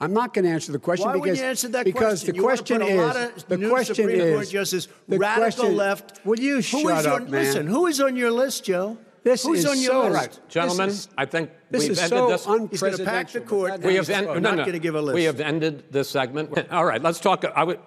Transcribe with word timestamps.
I'm 0.00 0.12
not 0.12 0.34
going 0.34 0.44
to 0.44 0.50
answer 0.50 0.72
the 0.72 0.78
question 0.78 1.06
Why 1.06 1.12
because 1.14 1.20
wouldn't 1.22 1.38
you 1.38 1.44
answer 1.44 1.68
that 1.68 1.84
because 1.84 2.22
question? 2.24 2.30
the 2.30 2.36
You 2.36 2.42
question 2.42 2.80
put 2.80 2.90
a 2.90 2.94
lot 2.96 3.16
is 3.16 3.42
of 3.42 3.48
the 3.48 3.56
new 3.56 3.70
question 3.70 3.94
Supreme 3.94 4.20
is 4.20 4.34
Court 4.34 4.48
justice, 4.48 4.88
the 5.08 5.18
radical 5.18 5.44
question- 5.64 5.76
left. 5.76 6.20
Will 6.24 6.38
you 6.38 6.60
shut 6.60 6.98
is 7.00 7.06
up, 7.06 7.14
on, 7.22 7.30
man? 7.30 7.44
Listen, 7.44 7.66
who 7.66 7.86
is 7.86 8.00
on 8.00 8.14
your 8.16 8.30
list, 8.30 8.64
Joe? 8.64 8.98
This 9.22 9.44
Who's 9.44 9.60
is 9.60 9.66
on 9.66 9.78
your 9.78 9.92
so- 9.92 10.00
list? 10.02 10.06
All 10.08 10.20
right. 10.20 10.48
Gentlemen, 10.48 10.88
is- 10.90 11.08
I 11.16 11.24
think 11.26 11.50
This 11.70 11.82
we've 11.82 11.90
is 11.92 11.98
ended 11.98 12.18
so 12.18 12.28
this. 12.28 12.70
He's 12.70 12.80
going 12.80 12.96
to 12.96 13.04
pack 13.04 13.30
the 13.30 13.40
court. 13.40 13.72
we 13.72 13.78
that 13.78 13.92
have 13.92 14.02
is 14.02 14.10
en- 14.10 14.24
fine. 14.26 14.42
not 14.42 14.50
no, 14.52 14.54
no. 14.56 14.64
gonna 14.66 14.78
give 14.78 14.94
a 14.94 15.00
list. 15.02 15.14
We 15.14 15.24
have 15.24 15.40
ended 15.40 15.84
this 15.90 16.08
segment. 16.10 16.50
All 16.70 16.84
right, 16.84 17.02
let's 17.02 17.20
talk. 17.20 17.44
I 17.44 17.64
would, 17.64 17.78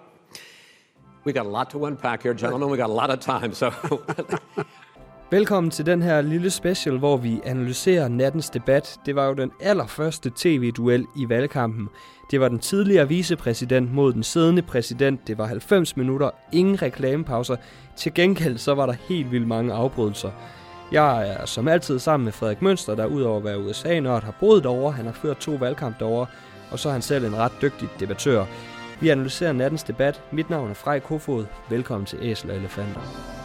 we 1.24 1.32
got 1.32 1.46
a 1.46 1.48
lot 1.48 1.70
to 1.70 1.86
unpack 1.86 2.22
here, 2.22 2.34
gentlemen. 2.34 2.70
We 2.70 2.76
got 2.76 2.90
a 2.90 2.92
lot 2.92 3.10
of 3.10 3.20
time, 3.20 3.52
so 3.54 3.70
Velkommen 5.34 5.70
til 5.70 5.86
den 5.86 6.02
her 6.02 6.20
lille 6.20 6.50
special, 6.50 6.98
hvor 6.98 7.16
vi 7.16 7.40
analyserer 7.44 8.08
nattens 8.08 8.50
debat. 8.50 9.00
Det 9.06 9.16
var 9.16 9.26
jo 9.26 9.34
den 9.34 9.50
allerførste 9.60 10.32
tv-duel 10.36 11.06
i 11.16 11.28
valgkampen. 11.28 11.88
Det 12.30 12.40
var 12.40 12.48
den 12.48 12.58
tidligere 12.58 13.08
vicepræsident 13.08 13.92
mod 13.92 14.12
den 14.12 14.22
siddende 14.22 14.62
præsident. 14.62 15.26
Det 15.26 15.38
var 15.38 15.46
90 15.46 15.96
minutter, 15.96 16.30
ingen 16.52 16.82
reklamepauser. 16.82 17.56
Til 17.96 18.14
gengæld 18.14 18.58
så 18.58 18.74
var 18.74 18.86
der 18.86 18.92
helt 19.08 19.32
vildt 19.32 19.48
mange 19.48 19.72
afbrydelser. 19.72 20.30
Jeg 20.92 21.28
er 21.28 21.46
som 21.46 21.68
altid 21.68 21.98
sammen 21.98 22.24
med 22.24 22.32
Frederik 22.32 22.62
Mønster, 22.62 22.94
der 22.94 23.06
udover 23.06 23.36
at 23.36 23.44
være 23.44 23.58
USA-nørd 23.58 24.22
har 24.22 24.34
boet 24.40 24.64
derovre. 24.64 24.92
Han 24.92 25.04
har 25.04 25.12
ført 25.12 25.38
to 25.38 25.52
valgkamp 25.52 25.98
derovre, 25.98 26.26
og 26.70 26.78
så 26.78 26.88
er 26.88 26.92
han 26.92 27.02
selv 27.02 27.24
en 27.24 27.36
ret 27.36 27.52
dygtig 27.62 27.88
debattør. 28.00 28.44
Vi 29.00 29.08
analyserer 29.08 29.52
nattens 29.52 29.82
debat. 29.82 30.22
Mit 30.32 30.50
navn 30.50 30.70
er 30.70 30.74
Frej 30.74 31.00
Kofod. 31.00 31.44
Velkommen 31.70 32.06
til 32.06 32.18
Æsel 32.22 32.50
og 32.50 32.56
Elefanter. 32.56 33.43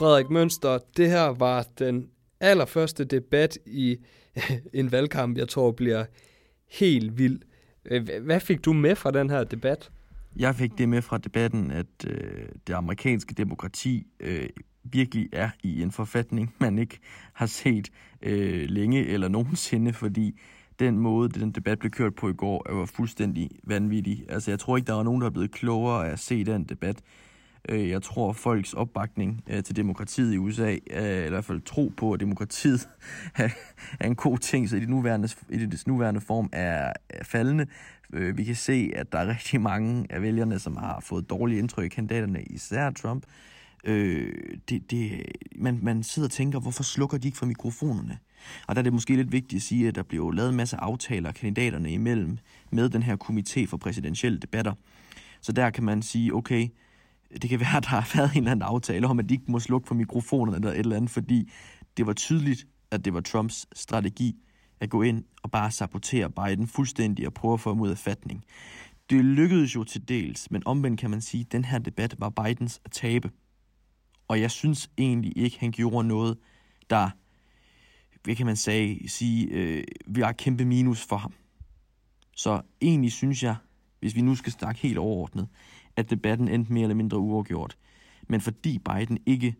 Frederik 0.00 0.30
Mønster, 0.30 0.78
det 0.96 1.10
her 1.10 1.26
var 1.28 1.66
den 1.78 2.08
allerførste 2.40 3.04
debat 3.04 3.58
i 3.66 3.96
en 4.80 4.92
valgkamp, 4.92 5.38
jeg 5.38 5.48
tror 5.48 5.72
bliver 5.72 6.04
helt 6.70 7.18
vild. 7.18 7.40
Hvad 8.20 8.40
fik 8.40 8.64
du 8.64 8.72
med 8.72 8.96
fra 8.96 9.10
den 9.10 9.30
her 9.30 9.44
debat? 9.44 9.90
Jeg 10.36 10.54
fik 10.54 10.78
det 10.78 10.88
med 10.88 11.02
fra 11.02 11.18
debatten, 11.18 11.70
at 11.70 11.86
øh, 12.06 12.48
det 12.66 12.74
amerikanske 12.74 13.34
demokrati 13.34 14.06
øh, 14.20 14.48
virkelig 14.84 15.28
er 15.32 15.50
i 15.62 15.82
en 15.82 15.90
forfatning, 15.90 16.54
man 16.60 16.78
ikke 16.78 16.98
har 17.32 17.46
set 17.46 17.88
øh, 18.22 18.68
længe 18.68 19.06
eller 19.06 19.28
nogensinde, 19.38 19.92
fordi 19.92 20.40
den 20.78 20.98
måde, 20.98 21.28
den 21.28 21.52
debat 21.52 21.78
blev 21.78 21.90
kørt 21.90 22.14
på 22.14 22.28
i 22.28 22.34
går, 22.34 22.74
var 22.74 22.86
fuldstændig 22.86 23.50
vanvittig. 23.64 24.24
Altså, 24.28 24.50
jeg 24.50 24.58
tror 24.58 24.76
ikke, 24.76 24.86
der 24.86 24.94
var 24.94 25.02
nogen, 25.02 25.20
der 25.20 25.26
er 25.26 25.30
blevet 25.30 25.50
klogere 25.50 26.08
af 26.08 26.12
at 26.12 26.18
se 26.18 26.44
den 26.44 26.64
debat. 26.64 27.02
Øh, 27.68 27.88
jeg 27.88 28.02
tror, 28.02 28.32
folks 28.32 28.74
opbakning 28.74 29.42
øh, 29.50 29.62
til 29.62 29.76
demokratiet 29.76 30.34
i 30.34 30.38
USA, 30.38 30.72
øh, 30.72 30.78
eller 30.90 31.26
i 31.26 31.28
hvert 31.28 31.44
fald 31.44 31.60
tro 31.60 31.92
på, 31.96 32.12
at 32.12 32.20
demokratiet 32.20 32.88
er 34.00 34.06
en 34.06 34.14
god 34.14 34.38
ting, 34.38 34.68
så 34.68 34.76
i 34.76 34.80
det 34.80 34.88
nuværende, 34.88 35.28
i 35.50 35.58
det 35.58 35.86
nuværende 35.86 36.20
form 36.20 36.48
er, 36.52 36.92
er 37.08 37.24
faldende. 37.24 37.66
Øh, 38.12 38.36
vi 38.36 38.44
kan 38.44 38.54
se, 38.54 38.90
at 38.96 39.12
der 39.12 39.18
er 39.18 39.28
rigtig 39.28 39.60
mange 39.60 40.06
af 40.10 40.22
vælgerne, 40.22 40.58
som 40.58 40.76
har 40.76 41.00
fået 41.00 41.30
dårlige 41.30 41.58
indtryk 41.58 41.84
af 41.84 41.90
kandidaterne, 41.90 42.42
især 42.42 42.90
Trump. 42.90 43.24
Øh, 43.84 44.32
det, 44.68 44.90
det, 44.90 45.22
man, 45.56 45.78
man 45.82 46.02
sidder 46.02 46.28
og 46.28 46.32
tænker, 46.32 46.60
hvorfor 46.60 46.82
slukker 46.82 47.18
de 47.18 47.28
ikke 47.28 47.38
for 47.38 47.46
mikrofonerne? 47.46 48.18
Og 48.66 48.74
der 48.74 48.80
er 48.80 48.82
det 48.82 48.92
måske 48.92 49.16
lidt 49.16 49.32
vigtigt 49.32 49.60
at 49.60 49.62
sige, 49.62 49.88
at 49.88 49.94
der 49.94 50.02
bliver 50.02 50.24
jo 50.24 50.30
lavet 50.30 50.50
en 50.50 50.56
masse 50.56 50.76
aftaler 50.76 51.32
kandidaterne 51.32 51.92
imellem 51.92 52.38
med 52.70 52.88
den 52.88 53.02
her 53.02 53.16
komité 53.24 53.66
for 53.66 53.76
præsidentielle 53.76 54.38
debatter. 54.38 54.72
Så 55.40 55.52
der 55.52 55.70
kan 55.70 55.84
man 55.84 56.02
sige, 56.02 56.34
okay, 56.34 56.68
det 57.42 57.50
kan 57.50 57.60
være, 57.60 57.76
at 57.76 57.82
der 57.84 57.88
har 57.88 58.10
været 58.16 58.32
en 58.32 58.38
eller 58.38 58.50
anden 58.50 58.62
aftale 58.62 59.06
om, 59.06 59.18
at 59.18 59.28
de 59.28 59.34
ikke 59.34 59.52
må 59.52 59.58
slukke 59.58 59.88
for 59.88 59.94
mikrofonerne 59.94 60.56
eller 60.56 60.70
et 60.70 60.78
eller 60.78 60.96
andet, 60.96 61.10
fordi 61.10 61.50
det 61.96 62.06
var 62.06 62.12
tydeligt, 62.12 62.66
at 62.90 63.04
det 63.04 63.14
var 63.14 63.20
Trumps 63.20 63.66
strategi 63.72 64.36
at 64.80 64.90
gå 64.90 65.02
ind 65.02 65.24
og 65.42 65.50
bare 65.50 65.70
sabotere 65.70 66.30
Biden 66.30 66.66
fuldstændig 66.66 67.26
og 67.26 67.34
prøve 67.34 67.54
at 67.54 67.60
få 67.60 67.70
ham 67.70 67.80
ud 67.80 67.88
af 67.88 67.98
fatning. 67.98 68.44
Det 69.10 69.24
lykkedes 69.24 69.74
jo 69.74 69.84
til 69.84 70.08
dels, 70.08 70.50
men 70.50 70.62
omvendt 70.66 71.00
kan 71.00 71.10
man 71.10 71.20
sige, 71.20 71.40
at 71.40 71.52
den 71.52 71.64
her 71.64 71.78
debat 71.78 72.14
var 72.18 72.30
Bidens 72.30 72.80
at 72.84 72.90
tabe. 72.90 73.30
Og 74.28 74.40
jeg 74.40 74.50
synes 74.50 74.90
egentlig 74.98 75.32
ikke, 75.36 75.60
han 75.60 75.72
gjorde 75.72 76.08
noget, 76.08 76.38
der, 76.90 77.10
hvad 78.24 78.34
kan 78.36 78.46
man 78.46 78.56
sige, 78.56 79.08
sige 79.08 79.46
øh, 79.46 79.84
vi 80.06 80.20
har 80.20 80.32
kæmpe 80.32 80.64
minus 80.64 81.04
for 81.04 81.16
ham. 81.16 81.32
Så 82.36 82.62
egentlig 82.80 83.12
synes 83.12 83.42
jeg, 83.42 83.56
hvis 84.00 84.14
vi 84.14 84.20
nu 84.20 84.34
skal 84.34 84.52
snakke 84.52 84.80
helt 84.80 84.98
overordnet, 84.98 85.48
at 85.96 86.10
debatten 86.10 86.48
endte 86.48 86.72
mere 86.72 86.82
eller 86.82 86.94
mindre 86.94 87.18
uafgjort. 87.18 87.76
Men 88.28 88.40
fordi 88.40 88.78
Biden 88.78 89.18
ikke 89.26 89.54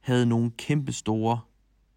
havde 0.00 0.26
nogen 0.26 0.50
kæmpe 0.50 0.92
store, 0.92 1.40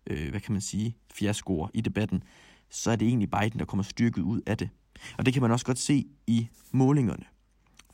øh, 0.07 0.29
hvad 0.29 0.39
kan 0.39 0.51
man 0.51 0.61
sige, 0.61 0.95
fiaskoer 1.13 1.67
i 1.73 1.81
debatten, 1.81 2.23
så 2.69 2.91
er 2.91 2.95
det 2.95 3.07
egentlig 3.07 3.29
Biden, 3.31 3.59
der 3.59 3.65
kommer 3.65 3.83
styrket 3.83 4.21
ud 4.21 4.41
af 4.45 4.57
det. 4.57 4.69
Og 5.17 5.25
det 5.25 5.33
kan 5.33 5.41
man 5.41 5.51
også 5.51 5.65
godt 5.65 5.79
se 5.79 6.05
i 6.27 6.47
målingerne. 6.71 7.23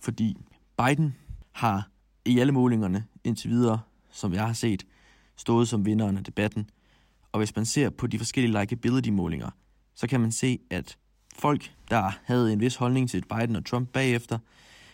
Fordi 0.01 0.37
Biden 0.77 1.15
har 1.51 1.89
i 2.25 2.39
alle 2.39 2.51
målingerne 2.51 3.05
indtil 3.23 3.49
videre, 3.49 3.79
som 4.11 4.33
jeg 4.33 4.45
har 4.45 4.53
set, 4.53 4.85
stået 5.35 5.67
som 5.67 5.85
vinderen 5.85 6.17
af 6.17 6.23
debatten. 6.23 6.69
Og 7.31 7.39
hvis 7.39 7.55
man 7.55 7.65
ser 7.65 7.89
på 7.89 8.07
de 8.07 8.17
forskellige 8.17 8.59
likability-målinger, 8.59 9.49
så 9.95 10.07
kan 10.07 10.21
man 10.21 10.31
se, 10.31 10.59
at 10.69 10.97
folk, 11.37 11.71
der 11.89 12.11
havde 12.23 12.53
en 12.53 12.59
vis 12.59 12.75
holdning 12.75 13.09
til 13.09 13.23
Biden 13.37 13.55
og 13.55 13.65
Trump 13.65 13.89
bagefter, 13.89 14.37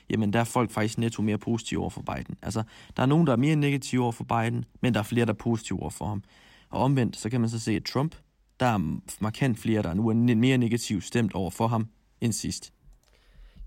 jamen 0.09 0.33
der 0.33 0.39
er 0.39 0.43
folk 0.43 0.71
faktisk 0.71 0.97
netto 0.97 1.21
mere 1.21 1.37
positive 1.37 1.79
over 1.79 1.89
for 1.89 2.01
Biden. 2.01 2.37
Altså, 2.41 2.63
der 2.97 3.03
er 3.03 3.07
nogen, 3.07 3.27
der 3.27 3.33
er 3.33 3.37
mere 3.37 3.55
negative 3.55 4.03
over 4.03 4.11
for 4.11 4.23
Biden, 4.23 4.65
men 4.81 4.93
der 4.93 4.99
er 4.99 5.03
flere, 5.03 5.25
der 5.25 5.33
er 5.33 5.37
positive 5.37 5.81
over 5.81 5.89
for 5.89 6.05
ham. 6.05 6.23
Og 6.69 6.83
omvendt, 6.83 7.17
så 7.17 7.29
kan 7.29 7.41
man 7.41 7.49
så 7.49 7.59
se, 7.59 7.71
at 7.71 7.83
Trump, 7.83 8.15
der 8.59 8.65
er 8.65 8.99
markant 9.21 9.59
flere, 9.59 9.81
der 9.81 9.93
nu 9.93 10.09
er 10.09 10.35
mere 10.35 10.57
negativt 10.57 11.03
stemt 11.03 11.33
over 11.33 11.49
for 11.49 11.67
ham 11.67 11.87
end 12.21 12.33
sidst. 12.33 12.73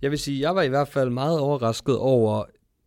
Jeg 0.03 0.11
vil 0.11 0.19
sige, 0.19 0.41
jeg 0.41 0.55
var 0.55 0.63
i 0.63 0.69
hvert 0.69 0.89
fald 0.89 1.11
meget 1.11 1.41
overrasket 1.41 1.99
over 1.99 2.45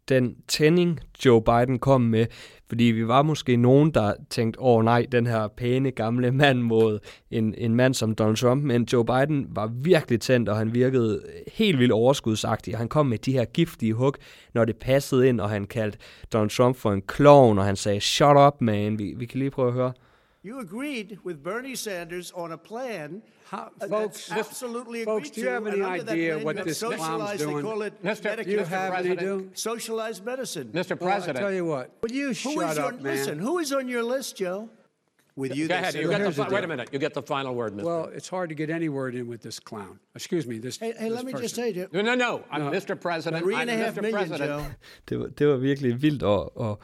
den 0.09 0.35
tænding, 0.47 0.99
Joe 1.25 1.41
Biden 1.41 1.79
kom 1.79 2.01
med, 2.01 2.25
fordi 2.69 2.83
vi 2.83 3.07
var 3.07 3.21
måske 3.21 3.55
nogen, 3.55 3.91
der 3.91 4.13
tænkte, 4.29 4.61
åh 4.61 4.77
oh, 4.77 4.85
nej, 4.85 5.05
den 5.11 5.27
her 5.27 5.47
pæne 5.47 5.91
gamle 5.91 6.31
mand 6.31 6.59
mod 6.59 6.99
en, 7.31 7.55
en 7.57 7.75
mand 7.75 7.93
som 7.93 8.15
Donald 8.15 8.37
Trump, 8.37 8.63
men 8.63 8.87
Joe 8.93 9.05
Biden 9.05 9.47
var 9.49 9.71
virkelig 9.73 10.21
tændt, 10.21 10.49
og 10.49 10.57
han 10.57 10.73
virkede 10.73 11.21
helt 11.53 11.79
vildt 11.79 11.91
overskudsagtig. 11.91 12.77
Han 12.77 12.87
kom 12.87 13.05
med 13.05 13.17
de 13.17 13.31
her 13.31 13.45
giftige 13.45 13.93
hug, 13.93 14.13
når 14.53 14.65
det 14.65 14.75
passede 14.75 15.29
ind, 15.29 15.41
og 15.41 15.49
han 15.49 15.65
kaldte 15.65 15.97
Donald 16.33 16.49
Trump 16.49 16.75
for 16.75 16.91
en 16.91 17.01
klovn, 17.01 17.59
og 17.59 17.65
han 17.65 17.75
sagde, 17.75 17.99
shut 17.99 18.37
up, 18.47 18.61
man. 18.61 18.99
Vi, 18.99 19.13
vi 19.17 19.25
kan 19.25 19.39
lige 19.39 19.51
prøve 19.51 19.67
at 19.67 19.73
høre. 19.73 19.93
You 20.43 20.59
agreed 20.59 21.19
with 21.23 21.43
Bernie 21.43 21.75
Sanders 21.75 22.31
on 22.31 22.51
a 22.51 22.57
plan 22.57 23.21
How, 23.45 23.71
uh, 23.81 23.87
folks, 23.87 24.27
that's 24.27 24.31
absolutely 24.49 25.03
folks, 25.03 25.29
agreed 25.29 25.35
do 25.35 25.41
you 25.41 25.47
have 25.49 25.67
any 25.67 25.75
and 25.77 25.85
under 25.85 26.03
that 26.03 26.11
idea 26.11 26.33
plan, 26.33 26.45
what 26.45 26.55
you 26.55 26.57
have 26.59 26.67
this 26.67 26.79
clown's 26.79 27.01
socialized, 27.01 27.39
doing? 27.43 27.55
They 27.57 27.61
call 27.63 27.81
it 27.81 28.03
Mr. 28.03 28.21
Medicare 28.37 28.47
you 28.47 28.59
have 28.59 28.93
any 28.93 29.15
President. 29.15 29.19
do? 29.19 29.49
Socialized 29.53 30.25
medicine. 30.25 30.67
Mr. 30.73 30.99
Well, 30.99 31.09
I 31.09 31.13
President. 31.13 31.37
tell 31.39 31.51
you 31.53 31.65
what. 31.65 31.91
Will 32.01 32.11
you 32.11 32.27
Who 32.27 32.33
shut 32.33 32.71
is 32.71 32.77
up, 32.77 32.85
on, 32.93 33.03
man? 33.03 33.15
Listen, 33.15 33.39
who 33.39 33.59
is 33.59 33.73
on 33.73 33.87
your 33.89 34.03
list, 34.03 34.37
Joe? 34.37 34.69
With 35.35 35.55
you, 35.55 35.67
Go 35.67 35.73
they 35.75 35.79
ahead. 35.81 35.93
said- 35.93 36.01
You 36.01 36.09
get 36.09 36.23
the 36.23 36.31
fi- 36.31 36.49
wait 36.49 36.63
a 36.63 36.67
minute. 36.67 36.89
You 36.91 36.97
get 36.99 37.13
the 37.13 37.21
final 37.21 37.53
word, 37.53 37.73
Mr. 37.75 37.83
Well, 37.83 38.05
it's 38.05 38.27
hard 38.27 38.49
to 38.49 38.55
get 38.55 38.69
any 38.71 38.89
word 38.89 39.13
in 39.15 39.27
with 39.27 39.41
this 39.41 39.59
clown. 39.59 39.99
Excuse 40.15 40.47
me, 40.47 40.57
this. 40.57 40.77
Hey, 40.79 40.93
hey, 40.97 41.09
this 41.09 41.15
let 41.15 41.25
me 41.25 41.31
just 41.33 41.43
person. 41.43 41.55
say, 41.55 41.73
Joe, 41.73 41.87
no, 41.91 42.01
no, 42.01 42.15
no. 42.15 42.43
I'm 42.49 42.61
No. 42.65 42.71
Mr. 42.71 42.99
President. 42.99 43.43
three 43.43 43.53
I'm 43.55 43.61
and 43.61 43.69
a 43.69 43.77
half 43.85 43.93
Mr. 43.95 44.01
million, 44.01 44.17
President. 44.29 44.49
Joe. 44.49 44.65
Det 45.09 45.19
var, 45.19 45.27
det 45.27 45.47
var 45.47 45.55
virkelig 45.57 46.01
vildt 46.01 46.23
at, 46.23 46.49
at 46.59 46.75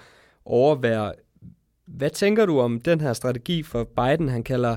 overvære. 0.46 1.14
Hvad 1.98 2.10
tænker 2.10 2.46
du 2.46 2.60
om 2.60 2.82
den 2.82 3.02
her 3.02 3.14
strategi 3.14 3.64
for 3.64 3.84
Biden? 3.84 4.30
Han 4.30 4.44
kalder 4.44 4.76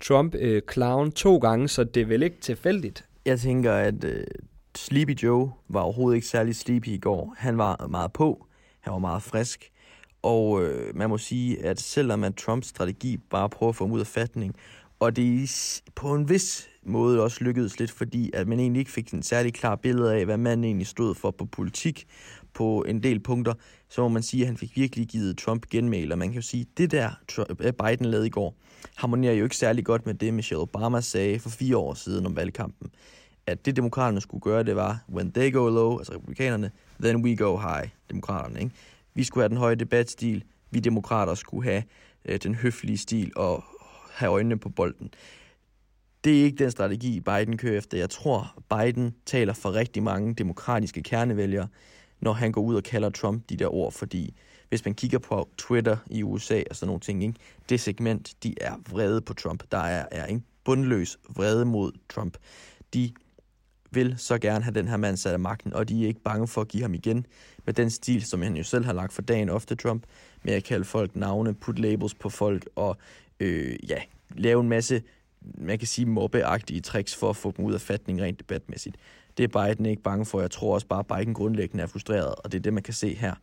Trump 0.00 0.34
øh, 0.34 0.62
clown 0.72 1.12
to 1.12 1.38
gange, 1.38 1.68
så 1.68 1.84
det 1.84 2.00
er 2.00 2.06
vel 2.06 2.22
ikke 2.22 2.40
tilfældigt? 2.40 3.04
Jeg 3.26 3.40
tænker, 3.40 3.72
at 3.72 4.04
øh, 4.04 4.24
Sleepy 4.76 5.22
Joe 5.22 5.50
var 5.68 5.80
overhovedet 5.80 6.16
ikke 6.16 6.26
særlig 6.26 6.56
sleepy 6.56 6.88
i 6.88 6.98
går. 6.98 7.34
Han 7.38 7.58
var 7.58 7.86
meget 7.86 8.12
på, 8.12 8.46
han 8.80 8.92
var 8.92 8.98
meget 8.98 9.22
frisk, 9.22 9.70
og 10.22 10.62
øh, 10.62 10.96
man 10.96 11.08
må 11.08 11.18
sige, 11.18 11.64
at 11.64 11.80
selvom 11.80 12.24
at 12.24 12.34
Trumps 12.34 12.68
strategi 12.68 13.16
bare 13.16 13.48
prøver 13.48 13.70
at 13.70 13.76
få 13.76 13.84
ham 13.84 13.92
ud 13.92 14.00
af 14.00 14.06
fatning, 14.06 14.54
og 15.00 15.16
det 15.16 15.82
på 15.94 16.14
en 16.14 16.28
vis 16.28 16.68
måde 16.82 17.22
også 17.22 17.44
lykkedes 17.44 17.78
lidt, 17.78 17.90
fordi 17.90 18.30
at 18.34 18.48
man 18.48 18.60
egentlig 18.60 18.80
ikke 18.80 18.92
fik 18.92 19.10
en 19.10 19.22
særlig 19.22 19.54
klar 19.54 19.76
billede 19.76 20.14
af, 20.14 20.24
hvad 20.24 20.36
man 20.36 20.64
egentlig 20.64 20.86
stod 20.86 21.14
for 21.14 21.30
på 21.30 21.44
politik 21.44 22.06
på 22.54 22.84
en 22.88 23.02
del 23.02 23.20
punkter, 23.20 23.54
så 23.94 24.02
må 24.02 24.08
man 24.08 24.22
sige, 24.22 24.42
at 24.42 24.46
han 24.46 24.56
fik 24.56 24.76
virkelig 24.76 25.06
givet 25.06 25.38
Trump 25.38 25.68
genmail, 25.70 26.12
og 26.12 26.18
man 26.18 26.28
kan 26.28 26.36
jo 26.36 26.42
sige, 26.42 26.60
at 26.60 26.78
det 26.78 26.90
der 26.90 27.10
øh, 27.60 27.72
Biden 27.72 28.06
lavede 28.06 28.26
i 28.26 28.30
går, 28.30 28.54
harmonerer 28.94 29.34
jo 29.34 29.44
ikke 29.44 29.56
særlig 29.56 29.84
godt 29.84 30.06
med 30.06 30.14
det, 30.14 30.34
Michelle 30.34 30.62
Obama 30.62 31.00
sagde 31.00 31.38
for 31.38 31.48
fire 31.48 31.76
år 31.76 31.94
siden 31.94 32.26
om 32.26 32.36
valgkampen. 32.36 32.90
At 33.46 33.66
det 33.66 33.76
demokraterne 33.76 34.20
skulle 34.20 34.40
gøre, 34.40 34.62
det 34.62 34.76
var, 34.76 35.04
when 35.12 35.32
they 35.32 35.52
go 35.52 35.68
low, 35.68 35.98
altså 35.98 36.12
republikanerne, 36.14 36.70
then 37.00 37.24
we 37.24 37.36
go 37.36 37.56
high, 37.56 37.88
demokraterne. 38.10 38.60
Ikke? 38.60 38.72
Vi 39.14 39.24
skulle 39.24 39.42
have 39.42 39.48
den 39.48 39.56
høje 39.56 39.74
debatstil, 39.74 40.44
vi 40.70 40.80
demokrater 40.80 41.34
skulle 41.34 41.70
have 41.70 41.82
øh, 42.24 42.38
den 42.42 42.54
høflige 42.54 42.98
stil 42.98 43.32
og 43.36 43.64
have 44.12 44.32
øjnene 44.32 44.58
på 44.58 44.68
bolden. 44.68 45.10
Det 46.24 46.40
er 46.40 46.44
ikke 46.44 46.64
den 46.64 46.70
strategi, 46.70 47.20
Biden 47.20 47.56
kører 47.56 47.78
efter. 47.78 47.98
Jeg 47.98 48.10
tror, 48.10 48.62
Biden 48.76 49.14
taler 49.26 49.52
for 49.52 49.74
rigtig 49.74 50.02
mange 50.02 50.34
demokratiske 50.34 51.02
kernevælgere, 51.02 51.68
når 52.24 52.32
han 52.32 52.52
går 52.52 52.60
ud 52.60 52.74
og 52.74 52.82
kalder 52.82 53.10
Trump 53.10 53.48
de 53.48 53.56
der 53.56 53.74
ord, 53.74 53.92
fordi 53.92 54.34
hvis 54.68 54.84
man 54.84 54.94
kigger 54.94 55.18
på 55.18 55.48
Twitter 55.58 55.96
i 56.10 56.22
USA 56.22 56.62
og 56.70 56.76
sådan 56.76 56.86
nogle 56.86 57.00
ting, 57.00 57.22
ikke? 57.22 57.34
det 57.68 57.80
segment, 57.80 58.32
de 58.42 58.54
er 58.60 58.74
vrede 58.90 59.20
på 59.20 59.34
Trump. 59.34 59.62
Der 59.70 59.78
er, 59.78 60.06
er 60.10 60.26
en 60.26 60.44
bundløs 60.64 61.18
vrede 61.36 61.64
mod 61.64 61.92
Trump. 62.08 62.36
De 62.94 63.12
vil 63.90 64.14
så 64.18 64.38
gerne 64.38 64.64
have 64.64 64.74
den 64.74 64.88
her 64.88 64.96
mand 64.96 65.16
sat 65.16 65.32
af 65.32 65.40
magten, 65.40 65.72
og 65.72 65.88
de 65.88 66.04
er 66.04 66.08
ikke 66.08 66.20
bange 66.20 66.48
for 66.48 66.60
at 66.60 66.68
give 66.68 66.82
ham 66.82 66.94
igen 66.94 67.26
med 67.64 67.74
den 67.74 67.90
stil, 67.90 68.24
som 68.24 68.42
han 68.42 68.56
jo 68.56 68.64
selv 68.64 68.84
har 68.84 68.92
lagt 68.92 69.12
for 69.12 69.22
dagen 69.22 69.48
ofte, 69.48 69.74
Trump, 69.74 70.02
med 70.42 70.54
at 70.54 70.64
kalde 70.64 70.84
folk 70.84 71.16
navne, 71.16 71.54
put 71.54 71.78
labels 71.78 72.14
på 72.14 72.28
folk 72.28 72.68
og 72.76 72.96
øh, 73.40 73.76
ja, 73.88 73.98
lave 74.36 74.60
en 74.60 74.68
masse, 74.68 75.02
man 75.40 75.78
kan 75.78 75.88
sige, 75.88 76.06
mobbeagtige 76.06 76.80
tricks 76.80 77.14
for 77.16 77.30
at 77.30 77.36
få 77.36 77.52
dem 77.56 77.64
ud 77.64 77.74
af 77.74 77.80
fatning 77.80 78.20
rent 78.20 78.38
debatmæssigt. 78.38 78.96
Det 79.36 79.54
er 79.54 79.66
Biden 79.66 79.86
ikke 79.86 80.02
bange 80.02 80.26
for. 80.26 80.40
Jeg 80.40 80.50
tror 80.50 80.74
også 80.74 80.86
bare, 80.86 81.04
at 81.08 81.18
Biden 81.18 81.34
grundlæggende 81.34 81.82
er 81.82 81.86
frustreret, 81.86 82.34
og 82.44 82.52
det 82.52 82.58
er 82.58 82.62
det, 82.62 82.74
man 82.74 82.82
kan 82.82 82.94
se 82.94 83.14
her. 83.14 83.34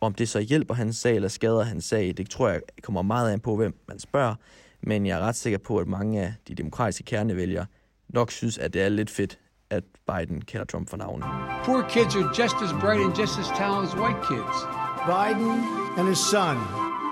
Om 0.00 0.14
det 0.14 0.28
så 0.28 0.40
hjælper 0.40 0.74
hans 0.74 0.96
sag 0.96 1.14
eller 1.16 1.28
skader 1.28 1.62
hans 1.62 1.84
sag, 1.84 2.14
det 2.16 2.30
tror 2.30 2.48
jeg 2.48 2.60
kommer 2.82 3.02
meget 3.02 3.32
an 3.32 3.40
på, 3.40 3.56
hvem 3.56 3.74
man 3.88 3.98
spørger. 3.98 4.34
Men 4.82 5.06
jeg 5.06 5.18
er 5.18 5.22
ret 5.22 5.36
sikker 5.36 5.58
på, 5.58 5.78
at 5.78 5.88
mange 5.88 6.22
af 6.22 6.34
de 6.48 6.54
demokratiske 6.54 7.04
kernevælgere 7.04 7.66
nok 8.08 8.30
synes, 8.30 8.58
at 8.58 8.74
det 8.74 8.82
er 8.82 8.88
lidt 8.88 9.10
fedt, 9.10 9.38
at 9.70 9.84
Biden 10.06 10.42
kalder 10.42 10.66
Trump 10.66 10.90
for 10.90 10.96
navnet. 10.96 11.26
Poor 11.64 11.82
kids 11.90 12.16
are 12.16 12.28
just 12.42 12.56
as 12.64 12.72
bright 12.80 13.00
and 13.06 13.18
just 13.20 13.38
as 13.38 13.48
talented 13.58 13.88
as 13.88 13.96
white 14.02 14.20
kids. 14.30 14.56
Biden 15.12 15.50
and 15.98 16.08
his 16.08 16.18
son 16.18 16.56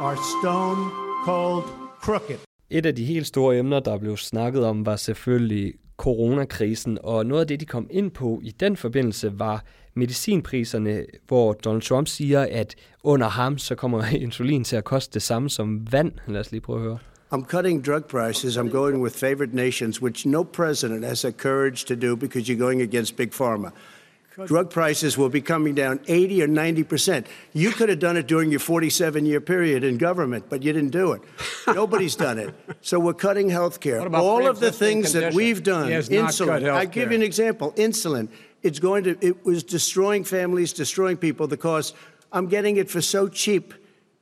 are 0.01 0.17
stone 0.35 0.81
cold 1.25 1.63
crooked. 2.03 2.39
Et 2.71 2.87
af 2.87 2.95
de 2.95 3.05
helt 3.05 3.27
store 3.27 3.59
emner, 3.59 3.81
der 3.81 3.99
blev 3.99 4.17
snakket 4.17 4.65
om, 4.65 4.87
var 4.87 4.97
selvfølgelig 4.97 5.75
coronakrisen, 5.99 6.99
og 7.03 7.27
noget 7.27 7.41
af 7.41 7.47
det, 7.47 7.61
de 7.61 7.67
kom 7.67 7.87
ind 7.91 8.11
på 8.11 8.41
i 8.43 8.51
den 8.51 8.77
forbindelse, 8.77 9.39
var 9.39 9.65
medicinpriserne, 9.95 11.05
hvor 11.29 11.53
Donald 11.53 11.83
Trump 11.83 12.09
siger, 12.09 12.47
at 12.51 12.75
under 13.03 13.29
ham, 13.29 13.59
så 13.59 13.75
kommer 13.75 14.05
insulin 14.27 14.65
til 14.65 14.77
at 14.77 14.85
koste 14.85 15.15
det 15.15 15.23
samme 15.23 15.51
som 15.51 15.93
vand. 15.93 16.13
Lad 16.27 16.41
os 16.41 16.51
lige 16.51 16.61
prøve 16.61 16.79
at 16.79 16.85
høre. 16.85 16.99
I'm 17.31 17.45
cutting 17.45 17.87
drug 17.87 18.05
prices. 18.05 18.57
I'm 18.57 18.71
going 18.71 19.03
with 19.03 19.15
favored 19.15 19.53
nations, 19.53 20.03
which 20.03 20.27
no 20.27 20.43
president 20.43 21.05
has 21.05 21.21
the 21.21 21.33
courage 21.33 21.85
to 21.87 21.95
do 21.95 22.17
because 22.17 22.49
you're 22.49 22.65
going 22.65 22.83
against 22.83 23.17
big 23.17 23.35
pharma. 23.35 23.71
Drug 24.47 24.71
prices 24.71 25.19
will 25.19 25.29
be 25.29 25.41
coming 25.41 25.75
down 25.75 26.01
80 26.07 26.43
or 26.43 26.47
90 26.47 26.85
percent. 26.85 27.27
You 27.53 27.71
could 27.71 27.89
have 27.89 27.99
done 27.99 28.17
it 28.17 28.27
during 28.27 28.51
your 28.51 28.61
47 28.61 29.27
year 29.27 29.41
period 29.41 29.85
in 29.85 29.99
government, 29.99 30.45
but 30.49 30.63
you 30.63 30.73
didn't 30.73 30.91
do 30.91 31.13
it. 31.13 31.23
Nobody's 31.67 32.17
done 32.17 32.39
it. 32.39 32.55
So 32.81 33.01
we're 33.01 33.15
cutting 33.15 33.51
health 33.51 33.81
care. 33.81 34.01
All 34.15 34.47
of 34.47 34.61
the 34.61 34.71
pre-existing 34.73 35.03
things 35.03 35.13
that 35.13 35.35
we've 35.35 35.63
done, 35.63 35.87
He 35.87 35.93
has 35.93 36.11
not 36.11 36.37
cut 36.37 36.63
insulin. 36.63 36.73
I 36.73 36.85
give 36.85 37.11
you 37.11 37.17
an 37.17 37.23
example 37.23 37.73
insulin. 37.73 38.29
It's 38.63 38.79
going 38.81 39.05
to, 39.05 39.17
it 39.21 39.45
was 39.45 39.63
destroying 39.63 40.25
families, 40.25 40.73
destroying 40.73 41.17
people. 41.17 41.47
The 41.47 41.57
cost, 41.57 41.95
I'm 42.33 42.49
getting 42.49 42.77
it 42.77 42.91
for 42.91 43.01
so 43.01 43.29
cheap. 43.29 43.75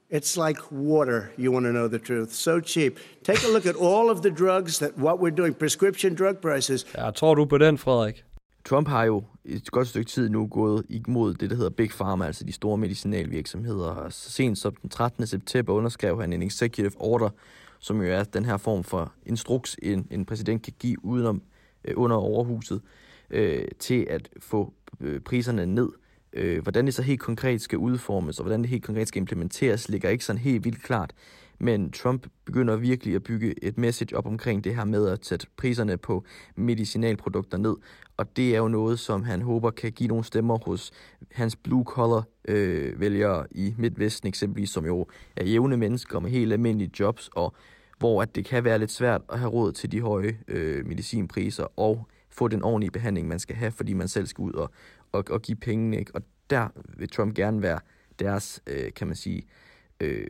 It's 0.08 0.36
like 0.36 0.58
water, 0.70 1.32
you 1.36 1.50
want 1.50 1.64
to 1.66 1.72
know 1.72 1.88
the 1.88 1.98
truth. 1.98 2.32
So 2.32 2.60
cheap. 2.60 2.98
Take 3.24 3.42
a 3.42 3.48
look 3.48 3.66
at 3.66 3.74
all 3.74 4.08
of 4.08 4.22
the 4.22 4.30
drugs 4.30 4.78
that 4.78 4.96
what 4.96 5.18
we're 5.18 5.34
doing, 5.34 5.52
prescription 5.54 6.14
drug 6.14 6.40
prices. 6.40 6.84
Ja, 6.94 7.10
tror 7.10 7.34
du 7.34 7.42
er 7.42 7.46
på 7.46 7.58
den, 7.58 7.78
Frederik? 7.78 8.24
Trump 8.66 8.88
har 8.88 9.04
jo 9.04 9.24
et 9.44 9.70
godt 9.70 9.88
stykke 9.88 10.10
tid 10.10 10.28
nu 10.28 10.46
gået 10.46 10.86
imod 10.88 11.34
det, 11.34 11.50
der 11.50 11.56
hedder 11.56 11.70
Big 11.70 11.90
Pharma, 11.90 12.26
altså 12.26 12.44
de 12.44 12.52
store 12.52 12.78
medicinalvirksomheder. 12.78 13.90
Og 13.90 14.12
Så 14.12 14.30
sent 14.30 14.58
som 14.58 14.74
den 14.74 14.90
13. 14.90 15.26
september 15.26 15.72
underskrev 15.72 16.20
han 16.20 16.32
en 16.32 16.42
executive 16.42 16.92
order, 16.96 17.30
som 17.78 18.02
jo 18.02 18.12
er 18.12 18.24
den 18.24 18.44
her 18.44 18.56
form 18.56 18.84
for 18.84 19.12
instruks, 19.26 19.76
en, 19.82 20.06
en 20.10 20.24
præsident 20.24 20.62
kan 20.62 20.72
give 20.78 21.04
udenom, 21.04 21.42
øh, 21.84 21.94
under 21.96 22.16
overhuset, 22.16 22.82
øh, 23.30 23.64
til 23.78 24.06
at 24.10 24.28
få 24.38 24.72
øh, 25.00 25.20
priserne 25.20 25.66
ned. 25.66 25.88
Øh, 26.32 26.62
hvordan 26.62 26.86
det 26.86 26.94
så 26.94 27.02
helt 27.02 27.20
konkret 27.20 27.60
skal 27.60 27.78
udformes, 27.78 28.38
og 28.38 28.42
hvordan 28.42 28.60
det 28.60 28.70
helt 28.70 28.84
konkret 28.84 29.08
skal 29.08 29.20
implementeres, 29.20 29.88
ligger 29.88 30.08
ikke 30.10 30.24
sådan 30.24 30.42
helt 30.42 30.64
vildt 30.64 30.82
klart. 30.82 31.12
Men 31.58 31.90
Trump 31.92 32.26
begynder 32.44 32.76
virkelig 32.76 33.14
at 33.14 33.22
bygge 33.22 33.64
et 33.64 33.78
message 33.78 34.16
op 34.16 34.26
omkring 34.26 34.64
det 34.64 34.74
her 34.76 34.84
med 34.84 35.08
at 35.08 35.26
sætte 35.26 35.46
priserne 35.56 35.96
på 35.96 36.24
medicinalprodukter 36.56 37.58
ned. 37.58 37.76
Og 38.16 38.36
det 38.36 38.54
er 38.54 38.58
jo 38.58 38.68
noget, 38.68 38.98
som 38.98 39.22
han 39.22 39.42
håber 39.42 39.70
kan 39.70 39.92
give 39.92 40.08
nogle 40.08 40.24
stemmer 40.24 40.58
hos 40.66 40.92
hans 41.32 41.56
blue-collar 41.56 42.22
øh, 42.48 43.00
vælgere 43.00 43.46
i 43.50 43.74
Midtvesten 43.78 44.28
eksempelvis, 44.28 44.70
som 44.70 44.86
jo 44.86 45.06
er 45.36 45.44
jævne 45.44 45.76
mennesker 45.76 46.20
med 46.20 46.30
helt 46.30 46.52
almindelige 46.52 46.90
jobs, 47.00 47.30
og 47.32 47.54
hvor 47.98 48.22
at 48.22 48.34
det 48.34 48.44
kan 48.44 48.64
være 48.64 48.78
lidt 48.78 48.90
svært 48.90 49.22
at 49.32 49.38
have 49.38 49.50
råd 49.50 49.72
til 49.72 49.92
de 49.92 50.00
høje 50.00 50.38
øh, 50.48 50.86
medicinpriser 50.86 51.66
og 51.76 52.06
få 52.30 52.48
den 52.48 52.62
ordentlige 52.62 52.90
behandling, 52.90 53.28
man 53.28 53.38
skal 53.38 53.56
have, 53.56 53.70
fordi 53.70 53.92
man 53.92 54.08
selv 54.08 54.26
skal 54.26 54.42
ud 54.42 54.52
og, 54.52 54.70
og, 55.12 55.24
og 55.30 55.42
give 55.42 55.56
pengene. 55.56 55.98
Ikke? 55.98 56.14
Og 56.14 56.22
der 56.50 56.68
vil 56.96 57.08
Trump 57.08 57.34
gerne 57.34 57.62
være 57.62 57.78
deres, 58.18 58.62
øh, 58.66 58.92
kan 58.92 59.06
man 59.06 59.16
sige, 59.16 59.38
øh, 59.38 59.65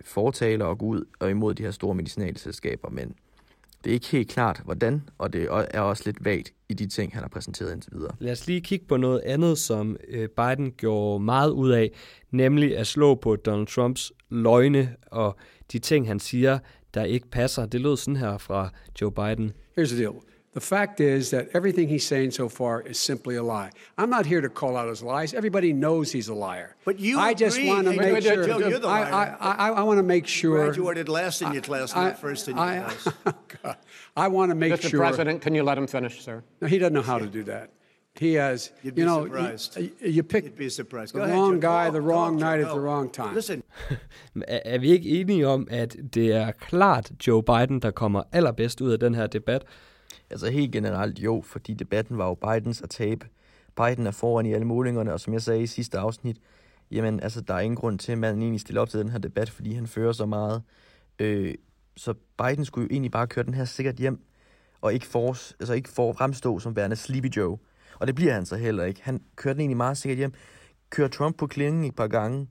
fortaler 0.04 0.64
og 0.64 0.78
gå 0.78 0.86
ud 0.86 1.04
og 1.18 1.30
imod 1.30 1.54
de 1.54 1.62
her 1.62 1.70
store 1.70 1.94
medicinalselskaber, 1.94 2.90
men 2.90 3.14
det 3.84 3.90
er 3.90 3.94
ikke 3.94 4.06
helt 4.06 4.28
klart, 4.28 4.60
hvordan, 4.64 5.02
og 5.18 5.32
det 5.32 5.48
er 5.50 5.80
også 5.80 6.02
lidt 6.06 6.24
vagt 6.24 6.52
i 6.68 6.74
de 6.74 6.86
ting, 6.86 7.12
han 7.12 7.22
har 7.22 7.28
præsenteret 7.28 7.72
indtil 7.72 7.92
videre. 7.94 8.16
Lad 8.18 8.32
os 8.32 8.46
lige 8.46 8.60
kigge 8.60 8.86
på 8.86 8.96
noget 8.96 9.20
andet, 9.20 9.58
som 9.58 9.96
øh, 10.08 10.28
Biden 10.28 10.72
gjorde 10.72 11.24
meget 11.24 11.50
ud 11.50 11.70
af, 11.70 11.92
nemlig 12.30 12.76
at 12.76 12.86
slå 12.86 13.14
på 13.14 13.36
Donald 13.36 13.66
Trumps 13.66 14.12
løgne 14.28 14.96
og 15.06 15.36
de 15.72 15.78
ting, 15.78 16.06
han 16.06 16.20
siger, 16.20 16.58
der 16.94 17.04
ikke 17.04 17.28
passer. 17.28 17.66
Det 17.66 17.80
lød 17.80 17.96
sådan 17.96 18.16
her 18.16 18.38
fra 18.38 18.70
Joe 19.00 19.12
Biden. 19.12 19.52
Here's 19.78 19.86
the 19.86 20.02
deal. 20.02 20.14
The 20.56 20.62
fact 20.62 21.00
is 21.00 21.28
that 21.32 21.50
everything 21.52 21.86
he's 21.86 22.06
saying 22.06 22.30
so 22.30 22.48
far 22.48 22.80
is 22.80 22.98
simply 22.98 23.36
a 23.36 23.42
lie. 23.42 23.70
I'm 23.98 24.08
not 24.08 24.24
here 24.24 24.40
to 24.40 24.48
call 24.48 24.74
out 24.74 24.88
his 24.88 25.02
lies. 25.02 25.34
Everybody 25.34 25.74
knows 25.74 26.12
he's 26.12 26.28
a 26.28 26.34
liar. 26.34 26.76
But 26.86 26.98
you 26.98 27.18
I 27.18 27.34
just 27.34 27.58
agree- 27.58 27.68
want 27.68 27.84
to 27.84 27.90
make 27.90 28.00
wait, 28.00 28.12
wait, 28.14 28.22
sure. 28.22 28.46
Joe, 28.46 28.58
you're 28.70 28.78
the 28.78 28.88
I, 28.88 29.10
liar. 29.10 29.36
I, 29.38 29.50
I, 29.50 29.68
I 29.68 29.82
want 29.82 29.98
to 29.98 30.02
make 30.02 30.26
sure. 30.26 30.64
Graduated 30.64 31.10
last 31.10 31.42
in 31.42 31.52
your 31.52 31.60
class, 31.60 31.94
not 31.94 32.18
first 32.18 32.48
in 32.48 32.56
your 32.56 32.64
I, 32.64 32.78
class. 32.78 33.34
God. 33.62 33.76
I 34.16 34.28
want 34.28 34.50
to 34.50 34.54
make 34.54 34.72
Mr. 34.72 34.88
sure. 34.88 35.00
President, 35.00 35.42
can 35.42 35.54
you 35.54 35.62
let 35.62 35.76
him 35.76 35.86
finish, 35.86 36.24
sir? 36.24 36.42
No, 36.62 36.68
he 36.68 36.78
doesn't 36.78 36.94
know 36.94 37.02
how 37.02 37.18
to 37.18 37.26
do 37.26 37.42
that. 37.44 37.68
He 38.14 38.32
has, 38.34 38.72
You'd 38.82 38.94
be 38.94 39.02
you 39.02 39.06
know, 39.06 39.24
surprised. 39.24 39.76
You, 39.76 39.90
you 40.00 40.22
pick 40.22 40.44
You'd 40.44 40.56
be 40.56 40.70
surprised. 40.70 41.14
the 41.14 41.20
ahead, 41.22 41.34
wrong 41.34 41.60
Joe. 41.60 41.68
guy, 41.68 41.90
the 41.90 42.00
wrong 42.00 42.38
talk, 42.38 42.48
night 42.48 42.60
Joe. 42.62 42.68
at 42.68 42.72
the 42.74 42.80
wrong 42.80 43.10
time. 43.10 43.34
Listen, 43.34 43.62
Er, 44.48 44.60
er 44.64 44.78
vi 44.78 44.90
ikke 44.90 45.08
enige 45.20 45.46
om, 45.48 45.68
at 45.70 45.96
det 46.14 46.32
er 46.32 46.52
klart 46.52 47.12
Joe 47.26 47.42
Biden, 47.42 47.80
der 47.82 47.90
kommer 47.90 48.22
allerbedst 48.32 48.80
ud 48.80 48.92
af 48.92 48.98
den 48.98 49.14
her 49.14 49.26
debat? 49.26 49.62
Altså 50.30 50.50
helt 50.50 50.72
generelt 50.72 51.18
jo, 51.18 51.42
fordi 51.46 51.74
debatten 51.74 52.18
var 52.18 52.26
jo 52.26 52.34
Bidens 52.34 52.82
at 52.82 52.90
tabe. 52.90 53.26
Biden 53.76 54.06
er 54.06 54.10
foran 54.10 54.46
i 54.46 54.52
alle 54.52 54.66
målingerne, 54.66 55.12
og 55.12 55.20
som 55.20 55.32
jeg 55.32 55.42
sagde 55.42 55.62
i 55.62 55.66
sidste 55.66 55.98
afsnit, 55.98 56.36
jamen 56.90 57.20
altså 57.20 57.40
der 57.40 57.54
er 57.54 57.60
ingen 57.60 57.76
grund 57.76 57.98
til, 57.98 58.12
at 58.12 58.18
man 58.18 58.42
egentlig 58.42 58.60
stiller 58.60 58.80
op 58.82 58.88
til 58.88 59.00
den 59.00 59.08
her 59.08 59.18
debat, 59.18 59.50
fordi 59.50 59.74
han 59.74 59.86
fører 59.86 60.12
så 60.12 60.26
meget. 60.26 60.62
Øh, 61.18 61.54
så 61.96 62.14
Biden 62.38 62.64
skulle 62.64 62.82
jo 62.82 62.88
egentlig 62.92 63.10
bare 63.10 63.26
køre 63.26 63.44
den 63.44 63.54
her 63.54 63.64
sikkert 63.64 63.96
hjem, 63.96 64.24
og 64.80 64.94
ikke, 64.94 65.06
force, 65.06 65.54
altså 65.60 65.74
ikke 65.74 65.88
for 65.88 66.12
fremstå 66.12 66.58
som 66.58 66.76
værende 66.76 66.96
Sleepy 66.96 67.36
Joe. 67.36 67.58
Og 67.98 68.06
det 68.06 68.14
bliver 68.14 68.32
han 68.32 68.46
så 68.46 68.56
heller 68.56 68.84
ikke. 68.84 69.02
Han 69.02 69.22
kører 69.36 69.54
den 69.54 69.60
egentlig 69.60 69.76
meget 69.76 69.96
sikkert 69.96 70.18
hjem. 70.18 70.32
Kører 70.90 71.08
Trump 71.08 71.36
på 71.36 71.46
klingen 71.46 71.84
et 71.84 71.96
par 71.96 72.08
gange, 72.08 72.48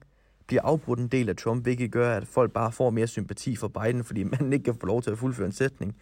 bliver 0.47 0.61
afbrudt 0.61 0.99
en 0.99 1.07
del 1.07 1.29
af 1.29 1.35
Trump, 1.35 1.63
hvilket 1.63 1.91
gør, 1.91 2.17
at 2.17 2.27
folk 2.27 2.51
bare 2.51 2.71
får 2.71 2.89
mere 2.89 3.07
sympati 3.07 3.55
for 3.55 3.67
Biden, 3.67 4.03
fordi 4.03 4.23
man 4.39 4.53
ikke 4.53 4.63
kan 4.63 4.75
få 4.75 4.85
lov 4.85 5.01
til 5.01 5.11
at 5.11 5.17
fuldføre 5.17 5.45
en 5.45 5.51
sætning. 5.51 5.95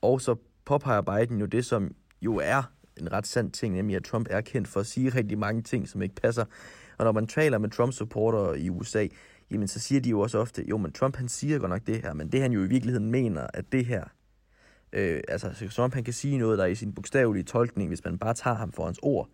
Og 0.00 0.20
så 0.20 0.36
påpeger 0.68 1.00
Biden 1.00 1.40
jo 1.40 1.46
det, 1.46 1.64
som 1.64 1.94
jo 2.22 2.36
er 2.36 2.62
en 3.00 3.12
ret 3.12 3.26
sand 3.26 3.50
ting, 3.50 3.74
nemlig 3.74 3.96
at 3.96 4.04
Trump 4.04 4.26
er 4.30 4.40
kendt 4.40 4.68
for 4.68 4.80
at 4.80 4.86
sige 4.86 5.08
rigtig 5.08 5.38
mange 5.38 5.62
ting, 5.62 5.88
som 5.88 6.02
ikke 6.02 6.14
passer. 6.14 6.44
Og 6.98 7.04
når 7.04 7.12
man 7.12 7.26
taler 7.26 7.58
med 7.58 7.70
Trump-supportere 7.70 8.60
i 8.60 8.70
USA, 8.70 9.06
jamen 9.50 9.68
så 9.68 9.80
siger 9.80 10.00
de 10.00 10.10
jo 10.10 10.20
også 10.20 10.38
ofte, 10.38 10.64
jo, 10.68 10.76
men 10.78 10.92
Trump 10.92 11.16
han 11.16 11.28
siger 11.28 11.58
godt 11.58 11.70
nok 11.70 11.86
det 11.86 12.02
her, 12.02 12.12
men 12.12 12.32
det 12.32 12.40
han 12.40 12.52
jo 12.52 12.64
i 12.64 12.66
virkeligheden 12.66 13.10
mener, 13.10 13.46
at 13.54 13.72
det 13.72 13.86
her, 13.86 14.04
øh, 14.92 15.20
altså 15.28 15.50
så 15.54 15.68
Trump 15.68 15.94
han 15.94 16.04
kan 16.04 16.14
sige 16.14 16.38
noget, 16.38 16.58
der 16.58 16.66
i 16.66 16.74
sin 16.74 16.92
bogstavelige 16.94 17.44
tolkning, 17.44 17.88
hvis 17.88 18.04
man 18.04 18.18
bare 18.18 18.34
tager 18.34 18.56
ham 18.56 18.72
for 18.72 18.84
hans 18.84 18.98
ord, 19.02 19.28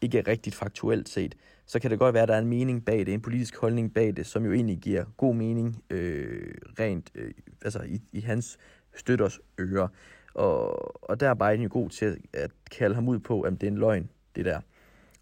ikke 0.00 0.18
er 0.18 0.28
rigtigt 0.28 0.56
faktuelt 0.56 1.08
set, 1.08 1.34
så 1.66 1.80
kan 1.80 1.90
det 1.90 1.98
godt 1.98 2.14
være, 2.14 2.22
at 2.22 2.28
der 2.28 2.34
er 2.34 2.38
en 2.38 2.46
mening 2.46 2.84
bag 2.84 2.98
det, 2.98 3.14
en 3.14 3.20
politisk 3.20 3.56
holdning 3.56 3.94
bag 3.94 4.16
det, 4.16 4.26
som 4.26 4.44
jo 4.44 4.52
egentlig 4.52 4.78
giver 4.78 5.04
god 5.16 5.34
mening 5.34 5.82
øh, 5.90 6.54
rent 6.78 7.10
øh, 7.14 7.30
altså 7.64 7.82
i, 7.82 8.00
i 8.12 8.20
hans 8.20 8.58
støtters 8.94 9.40
ører. 9.60 9.88
Og, 10.34 11.10
og 11.10 11.20
der 11.20 11.28
er 11.28 11.34
Biden 11.34 11.62
jo 11.62 11.68
god 11.72 11.90
til 11.90 12.16
at 12.32 12.50
kalde 12.70 12.94
ham 12.94 13.08
ud 13.08 13.18
på, 13.18 13.40
at 13.40 13.52
det 13.52 13.62
er 13.62 13.70
en 13.70 13.78
løgn, 13.78 14.08
det 14.36 14.44
der. 14.44 14.60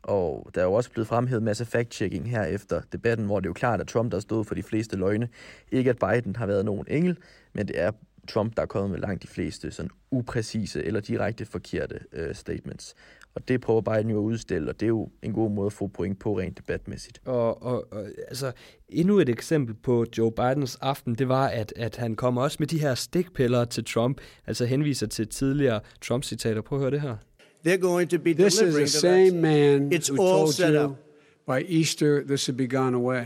Og 0.03 0.51
der 0.55 0.61
er 0.61 0.65
jo 0.65 0.73
også 0.73 0.91
blevet 0.91 1.09
fremhævet 1.09 1.43
masse 1.43 1.65
fact-checking 1.65 2.29
her 2.29 2.45
efter 2.45 2.81
debatten, 2.93 3.27
hvor 3.27 3.41
det 3.41 3.47
er 3.47 3.51
jo 3.51 3.55
klart, 3.55 3.81
at 3.81 3.89
Trump, 3.89 4.13
der 4.13 4.21
stod 4.21 4.45
for 4.45 4.55
de 4.55 4.63
fleste 4.63 4.97
løgne, 4.97 5.29
ikke 5.73 5.91
at 5.91 5.99
Biden 5.99 6.37
har 6.37 6.47
været 6.47 6.65
nogen 6.65 6.85
engel, 6.89 7.19
men 7.53 7.69
det 7.69 7.81
er 7.81 7.91
Trump, 8.29 8.57
der 8.57 8.63
er 8.63 8.67
kommet 8.67 8.91
med 8.91 8.99
langt 8.99 9.23
de 9.23 9.29
fleste 9.29 9.71
sådan 9.71 9.91
upræcise 10.11 10.85
eller 10.85 11.01
direkte 11.01 11.45
forkerte 11.47 11.99
øh, 12.13 12.35
statements. 12.35 12.95
Og 13.35 13.49
det 13.49 13.61
prøver 13.61 13.81
Biden 13.81 14.11
jo 14.11 14.19
at 14.19 14.23
udstille, 14.23 14.69
og 14.71 14.81
det 14.81 14.87
er 14.87 14.89
jo 14.89 15.09
en 15.23 15.33
god 15.33 15.51
måde 15.51 15.67
at 15.67 15.73
få 15.73 15.87
point 15.87 16.19
på 16.19 16.39
rent 16.39 16.59
debatmæssigt. 16.59 17.21
Og, 17.25 17.63
og, 17.63 17.93
og 17.93 18.07
altså, 18.29 18.53
endnu 18.89 19.19
et 19.19 19.29
eksempel 19.29 19.75
på 19.75 20.05
Joe 20.19 20.33
Bidens 20.33 20.77
aften, 20.81 21.15
det 21.15 21.29
var, 21.29 21.47
at, 21.49 21.73
at 21.77 21.97
han 21.97 22.15
kommer 22.15 22.43
også 22.43 22.57
med 22.61 22.67
de 22.67 22.79
her 22.81 22.95
stikpiller 22.95 23.65
til 23.65 23.85
Trump, 23.85 24.21
altså 24.47 24.65
henviser 24.65 25.07
til 25.07 25.29
tidligere 25.29 25.81
Trump-citater. 26.03 26.61
Prøv 26.61 26.79
at 26.79 26.83
høre 26.83 26.91
det 26.91 27.01
her. 27.01 27.17
they're 27.67 27.77
going 27.77 28.11
to 28.11 28.19
be 28.19 28.35
This 28.35 28.61
is 28.61 28.75
the 28.75 28.87
same 28.87 29.29
that- 29.29 29.35
man 29.35 29.93
It's 29.93 30.11
who 30.13 30.23
all 30.23 30.39
told 30.39 30.53
set 30.53 30.75
you 30.75 30.81
up. 30.85 30.97
by 31.47 31.65
Easter, 31.69 32.23
this 32.27 32.49
would 32.49 32.59
be 32.59 32.77
gone 32.77 32.95
away. 32.97 33.25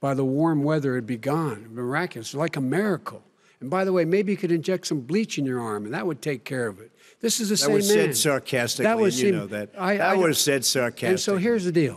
By 0.00 0.14
the 0.14 0.24
warm 0.24 0.64
weather, 0.64 0.90
it'd 0.96 1.06
be 1.06 1.30
gone. 1.30 1.58
Miraculous, 1.74 2.34
like 2.34 2.56
a 2.58 2.60
miracle. 2.60 3.18
And 3.62 3.70
by 3.70 3.84
the 3.84 3.92
way, 3.92 4.04
maybe 4.04 4.32
you 4.32 4.38
could 4.38 4.52
inject 4.52 4.86
some 4.86 5.00
bleach 5.00 5.38
in 5.38 5.46
your 5.46 5.60
arm, 5.60 5.84
and 5.84 5.94
that 5.94 6.04
would 6.04 6.20
take 6.22 6.38
care 6.44 6.68
of 6.68 6.74
it. 6.78 6.90
This 7.20 7.40
is 7.40 7.46
the 7.48 7.54
That 7.54 7.58
same 7.58 7.74
was 7.74 7.96
man. 7.96 8.04
said 8.04 8.14
sarcastically, 8.16 8.88
That 8.92 9.00
was 9.04 9.22
you 9.22 9.30
know 9.30 9.46
that. 9.56 9.68
I- 9.78 9.96
that 9.96 10.16
I- 10.16 10.20
was 10.26 10.36
said 10.38 10.54
And 10.54 10.64
so 10.64 10.78
sarcastically. 10.80 11.42
here's 11.42 11.62
the 11.62 11.72
deal. 11.80 11.94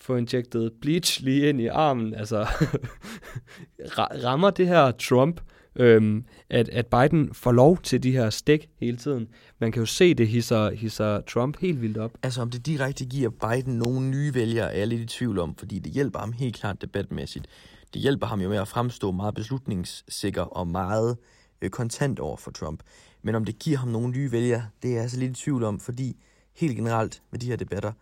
Få 0.00 0.16
injektet 0.16 0.72
bleach 0.80 1.20
lige 1.20 1.48
ind 1.48 1.60
i 1.60 1.66
armen. 1.66 2.14
Altså, 2.14 2.42
ra- 3.98 4.24
rammer 4.24 4.50
det 4.50 4.68
her 4.68 4.90
Trump, 4.90 5.40
øhm, 5.76 6.24
at, 6.50 6.68
at 6.68 6.86
Biden 6.86 7.34
får 7.34 7.52
lov 7.52 7.78
til 7.82 8.02
de 8.02 8.12
her 8.12 8.30
stik 8.30 8.68
hele 8.80 8.96
tiden? 8.96 9.28
Man 9.60 9.72
kan 9.72 9.80
jo 9.82 9.86
se, 9.86 10.14
det 10.14 10.28
hisser, 10.28 10.70
hisser 10.70 11.20
Trump 11.20 11.56
helt 11.60 11.82
vildt 11.82 11.98
op. 11.98 12.10
Altså 12.22 12.42
om 12.42 12.50
det 12.50 12.66
direkte 12.66 13.04
giver 13.04 13.30
Biden 13.30 13.74
nogle 13.78 14.00
nye 14.10 14.34
vælgere, 14.34 14.72
er 14.74 14.78
jeg 14.78 14.86
lidt 14.86 15.00
i 15.00 15.06
tvivl 15.06 15.38
om, 15.38 15.54
fordi 15.58 15.78
det 15.78 15.92
hjælper 15.92 16.18
ham 16.18 16.32
helt 16.32 16.56
klart 16.56 16.82
debatmæssigt. 16.82 17.46
Det 17.94 18.02
hjælper 18.02 18.26
ham 18.26 18.40
jo 18.40 18.48
med 18.48 18.58
at 18.58 18.68
fremstå 18.68 19.12
meget 19.12 19.34
beslutningssikker 19.34 20.42
og 20.42 20.68
meget 20.68 21.18
øh, 21.60 21.70
kontant 21.70 22.20
over 22.20 22.36
for 22.36 22.50
Trump. 22.50 22.82
Men 23.22 23.34
om 23.34 23.44
det 23.44 23.58
giver 23.58 23.78
ham 23.78 23.88
nogle 23.88 24.10
nye 24.10 24.32
vælgere, 24.32 24.68
det 24.82 24.88
er 24.90 24.94
jeg 24.94 25.02
altså 25.02 25.18
lidt 25.18 25.30
i 25.30 25.42
tvivl 25.42 25.64
om, 25.64 25.80
fordi 25.80 26.16
helt 26.52 26.76
generelt 26.76 27.22
med 27.30 27.38
de 27.38 27.46
her 27.46 27.56
debatter 27.56 27.92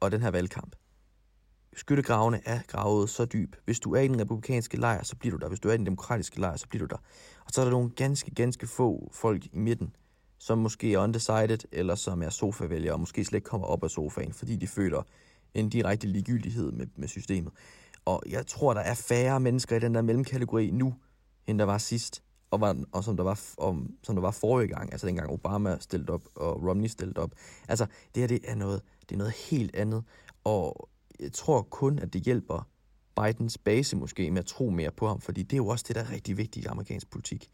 og 0.00 0.12
den 0.12 0.22
her 0.22 0.30
valgkamp, 0.30 0.76
skyttegravene 1.76 2.40
er 2.44 2.60
gravet 2.66 3.10
så 3.10 3.24
dyb. 3.24 3.56
Hvis 3.64 3.80
du 3.80 3.94
er 3.94 4.00
i 4.00 4.08
den 4.08 4.20
republikanske 4.20 4.76
lejr, 4.76 5.02
så 5.02 5.16
bliver 5.16 5.36
du 5.36 5.42
der. 5.42 5.48
Hvis 5.48 5.60
du 5.60 5.68
er 5.68 5.72
i 5.72 5.76
den 5.76 5.86
demokratiske 5.86 6.40
lejr, 6.40 6.56
så 6.56 6.68
bliver 6.68 6.86
du 6.86 6.94
der. 6.94 7.00
Og 7.44 7.50
så 7.52 7.60
er 7.60 7.64
der 7.64 7.72
nogle 7.72 7.90
ganske, 7.90 8.34
ganske 8.34 8.66
få 8.66 9.10
folk 9.12 9.44
i 9.44 9.58
midten, 9.58 9.96
som 10.38 10.58
måske 10.58 10.92
er 10.92 10.98
undecided, 10.98 11.58
eller 11.72 11.94
som 11.94 12.22
er 12.22 12.30
sofavælgere, 12.30 12.94
og 12.94 13.00
måske 13.00 13.24
slet 13.24 13.36
ikke 13.36 13.48
kommer 13.48 13.66
op 13.66 13.84
af 13.84 13.90
sofaen, 13.90 14.32
fordi 14.32 14.56
de 14.56 14.66
føler 14.66 15.02
en 15.54 15.68
direkte 15.68 16.06
ligegyldighed 16.06 16.72
med, 16.72 16.86
med 16.96 17.08
systemet. 17.08 17.52
Og 18.04 18.22
jeg 18.28 18.46
tror, 18.46 18.74
der 18.74 18.80
er 18.80 18.94
færre 18.94 19.40
mennesker 19.40 19.76
i 19.76 19.80
den 19.80 19.94
der 19.94 20.02
mellemkategori 20.02 20.70
nu, 20.70 20.94
end 21.46 21.58
der 21.58 21.64
var 21.64 21.78
sidst, 21.78 22.22
og, 22.50 22.60
var, 22.60 22.76
og 22.92 23.04
som, 23.04 23.16
der 23.16 23.24
var, 23.24 23.40
om, 23.58 23.94
som 24.02 24.14
der 24.14 24.22
var 24.22 24.30
forrige 24.30 24.68
gang, 24.68 24.92
altså 24.92 25.06
dengang 25.06 25.30
Obama 25.30 25.78
stillede 25.80 26.12
op, 26.12 26.22
og 26.34 26.68
Romney 26.68 26.88
stillede 26.88 27.20
op. 27.20 27.30
Altså, 27.68 27.86
det 28.14 28.20
her 28.20 28.26
det 28.26 28.40
er, 28.44 28.54
noget, 28.54 28.82
det 29.00 29.14
er 29.14 29.18
noget 29.18 29.32
helt 29.32 29.76
andet, 29.76 30.04
og 30.44 30.88
jeg 31.20 31.32
tror 31.32 31.62
kun, 31.62 31.98
at 31.98 32.12
det 32.12 32.22
hjælper 32.22 32.68
Bidens 33.20 33.58
base 33.58 33.96
måske 33.96 34.30
med 34.30 34.38
at 34.38 34.46
tro 34.46 34.70
mere 34.70 34.90
på 34.90 35.08
ham, 35.08 35.20
fordi 35.20 35.42
det 35.42 35.52
er 35.52 35.56
jo 35.56 35.66
også 35.66 35.84
det, 35.88 35.96
der 35.96 36.02
er 36.02 36.10
rigtig 36.10 36.36
vigtigt 36.36 36.64
i 36.64 36.68
amerikansk 36.68 37.10
politik. 37.10 37.48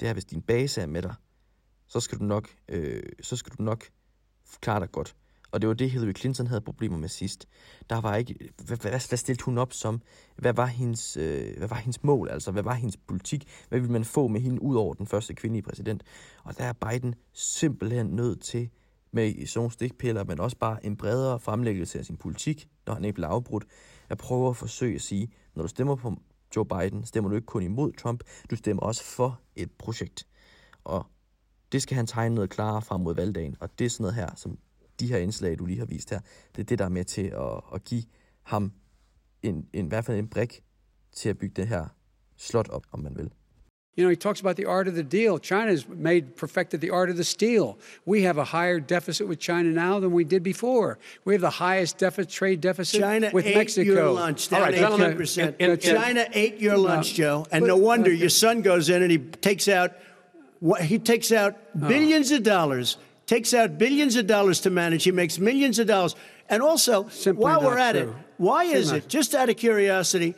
Det 0.00 0.08
er, 0.08 0.12
hvis 0.12 0.24
din 0.24 0.42
base 0.42 0.80
er 0.80 0.86
med 0.86 1.02
dig, 1.02 1.14
så 1.86 2.00
skal 2.00 2.18
du 2.18 2.24
nok, 2.24 2.48
øh, 2.68 3.02
så 3.20 3.36
skal 3.36 3.52
du 3.58 3.62
nok 3.62 3.84
klare 4.60 4.80
dig 4.80 4.92
godt. 4.92 5.16
Og 5.52 5.60
det 5.60 5.68
var 5.68 5.74
det, 5.74 5.90
Hillary 5.90 6.12
Clinton 6.16 6.46
havde 6.46 6.60
problemer 6.60 6.98
med 6.98 7.08
sidst. 7.08 7.48
Der 7.90 8.00
var 8.00 8.16
ikke, 8.16 8.34
hvad, 8.66 8.76
hvad, 8.76 8.90
hvad 8.90 9.18
stillede 9.18 9.44
hun 9.44 9.58
op 9.58 9.72
som? 9.72 10.02
Hvad 10.36 10.52
var, 10.52 10.66
hendes, 10.66 11.16
øh, 11.16 11.58
hvad 11.58 11.68
var 11.68 11.76
hendes 11.76 12.02
mål? 12.02 12.28
Altså, 12.28 12.50
hvad 12.50 12.62
var 12.62 12.74
hendes 12.74 12.96
politik? 12.96 13.48
Hvad 13.68 13.78
ville 13.78 13.92
man 13.92 14.04
få 14.04 14.28
med 14.28 14.40
hende 14.40 14.62
ud 14.62 14.76
over 14.76 14.94
den 14.94 15.06
første 15.06 15.34
kvindelige 15.34 15.62
præsident? 15.62 16.02
Og 16.44 16.58
der 16.58 16.64
er 16.64 16.72
Biden 16.72 17.14
simpelthen 17.32 18.06
nødt 18.06 18.40
til, 18.40 18.70
med 19.12 19.46
sådan 19.46 19.70
stikpiller, 19.70 20.24
men 20.24 20.40
også 20.40 20.56
bare 20.56 20.86
en 20.86 20.96
bredere 20.96 21.40
fremlæggelse 21.40 21.98
af 21.98 22.04
sin 22.04 22.16
politik, 22.16 22.68
når 22.86 22.94
han 22.94 23.04
ikke 23.04 23.14
bliver 23.14 23.28
afbrudt, 23.28 23.64
at 24.08 24.18
prøve 24.18 24.48
at 24.48 24.56
forsøge 24.56 24.94
at 24.94 25.00
sige, 25.00 25.28
når 25.54 25.62
du 25.62 25.68
stemmer 25.68 25.96
på 25.96 26.16
Joe 26.56 26.66
Biden, 26.66 27.04
stemmer 27.04 27.30
du 27.30 27.36
ikke 27.36 27.46
kun 27.46 27.62
imod 27.62 27.92
Trump, 27.92 28.24
du 28.50 28.56
stemmer 28.56 28.82
også 28.82 29.04
for 29.04 29.40
et 29.56 29.70
projekt. 29.78 30.26
Og 30.84 31.06
det 31.72 31.82
skal 31.82 31.96
han 31.96 32.06
tegne 32.06 32.34
noget 32.34 32.50
klarere 32.50 32.82
frem 32.82 33.00
mod 33.00 33.14
valgdagen, 33.14 33.56
og 33.60 33.78
det 33.78 33.84
er 33.84 33.90
sådan 33.90 34.02
noget 34.02 34.14
her, 34.14 34.28
som 34.36 34.58
de 35.02 35.08
her 35.12 35.18
indslag, 35.18 35.58
du 35.58 35.64
lige 35.66 35.78
har 35.78 35.86
vist 35.86 36.10
her, 36.10 36.20
det 36.56 36.62
er 36.62 36.66
det, 36.66 36.78
der 36.78 36.84
er 36.84 36.88
med 36.88 37.04
til 37.04 37.22
at, 37.26 37.60
at 37.74 37.84
give 37.84 38.02
ham 38.42 38.72
en, 39.42 39.66
en, 39.72 39.84
i 39.86 39.88
hvert 39.88 40.04
fald 40.04 40.18
en 40.18 40.28
brik 40.28 40.62
til 41.16 41.28
at 41.28 41.38
bygge 41.38 41.54
det 41.56 41.68
her 41.68 41.84
slot 42.36 42.68
op, 42.68 42.82
om 42.92 43.00
man 43.00 43.12
vil. 43.16 43.30
You 43.98 44.04
know, 44.04 44.08
he 44.10 44.16
talks 44.16 44.40
about 44.40 44.56
the 44.56 44.66
art 44.66 44.88
of 44.88 44.94
the 44.94 45.02
deal. 45.02 45.38
China's 45.38 45.86
made 45.88 46.22
perfected 46.36 46.80
the 46.80 46.90
art 46.92 47.10
of 47.10 47.14
the 47.16 47.24
steal. 47.24 47.66
We 48.06 48.22
have 48.22 48.38
a 48.40 48.44
higher 48.44 48.78
deficit 48.80 49.26
with 49.28 49.38
China 49.40 49.70
now 49.70 50.00
than 50.00 50.12
we 50.14 50.24
did 50.24 50.42
before. 50.42 50.96
We 51.26 51.34
have 51.34 51.42
the 51.50 51.64
highest 51.64 51.98
deficit, 52.00 52.30
trade 52.30 52.60
deficit 52.62 53.00
China 53.00 53.30
with 53.34 53.46
ate 53.46 53.54
Mexico. 53.56 53.92
your 53.92 54.10
lunch 54.10 54.48
down 54.48 54.60
All 54.60 54.66
right, 54.66 54.78
gentlemen, 54.78 55.10
18%. 55.18 55.38
in- 55.38 55.54
in- 55.58 55.70
in- 55.70 55.78
China 55.78 56.24
ate 56.32 56.56
your 56.58 56.78
lunch, 56.78 57.14
Joe, 57.14 57.44
and 57.52 57.60
but- 57.62 57.66
no 57.68 57.76
wonder 57.76 58.10
okay. 58.10 58.20
your 58.20 58.30
son 58.30 58.62
goes 58.62 58.88
in 58.88 59.02
and 59.02 59.10
he 59.10 59.18
takes 59.18 59.68
out 59.68 59.90
what 60.60 60.80
he 60.80 60.98
takes 60.98 61.30
out 61.32 61.52
Oh. 61.74 61.88
billions 61.88 62.30
of 62.32 62.42
dollars, 62.42 62.98
takes 63.32 63.54
out 63.54 63.78
billions 63.78 64.16
of 64.16 64.26
dollars 64.26 64.60
to 64.60 64.70
manage. 64.70 65.04
He 65.04 65.12
makes 65.12 65.38
millions 65.38 65.78
of 65.78 65.86
dollars. 65.86 66.14
And 66.50 66.62
also, 66.62 67.08
Simply 67.08 67.42
while 67.44 67.62
we're 67.62 67.78
at 67.78 67.96
it, 67.96 68.08
why 68.36 68.64
Simply 68.64 68.80
is 68.80 68.88
not. 68.90 68.96
it, 68.98 69.08
just 69.08 69.34
out 69.34 69.48
of 69.48 69.56
curiosity, 69.56 70.34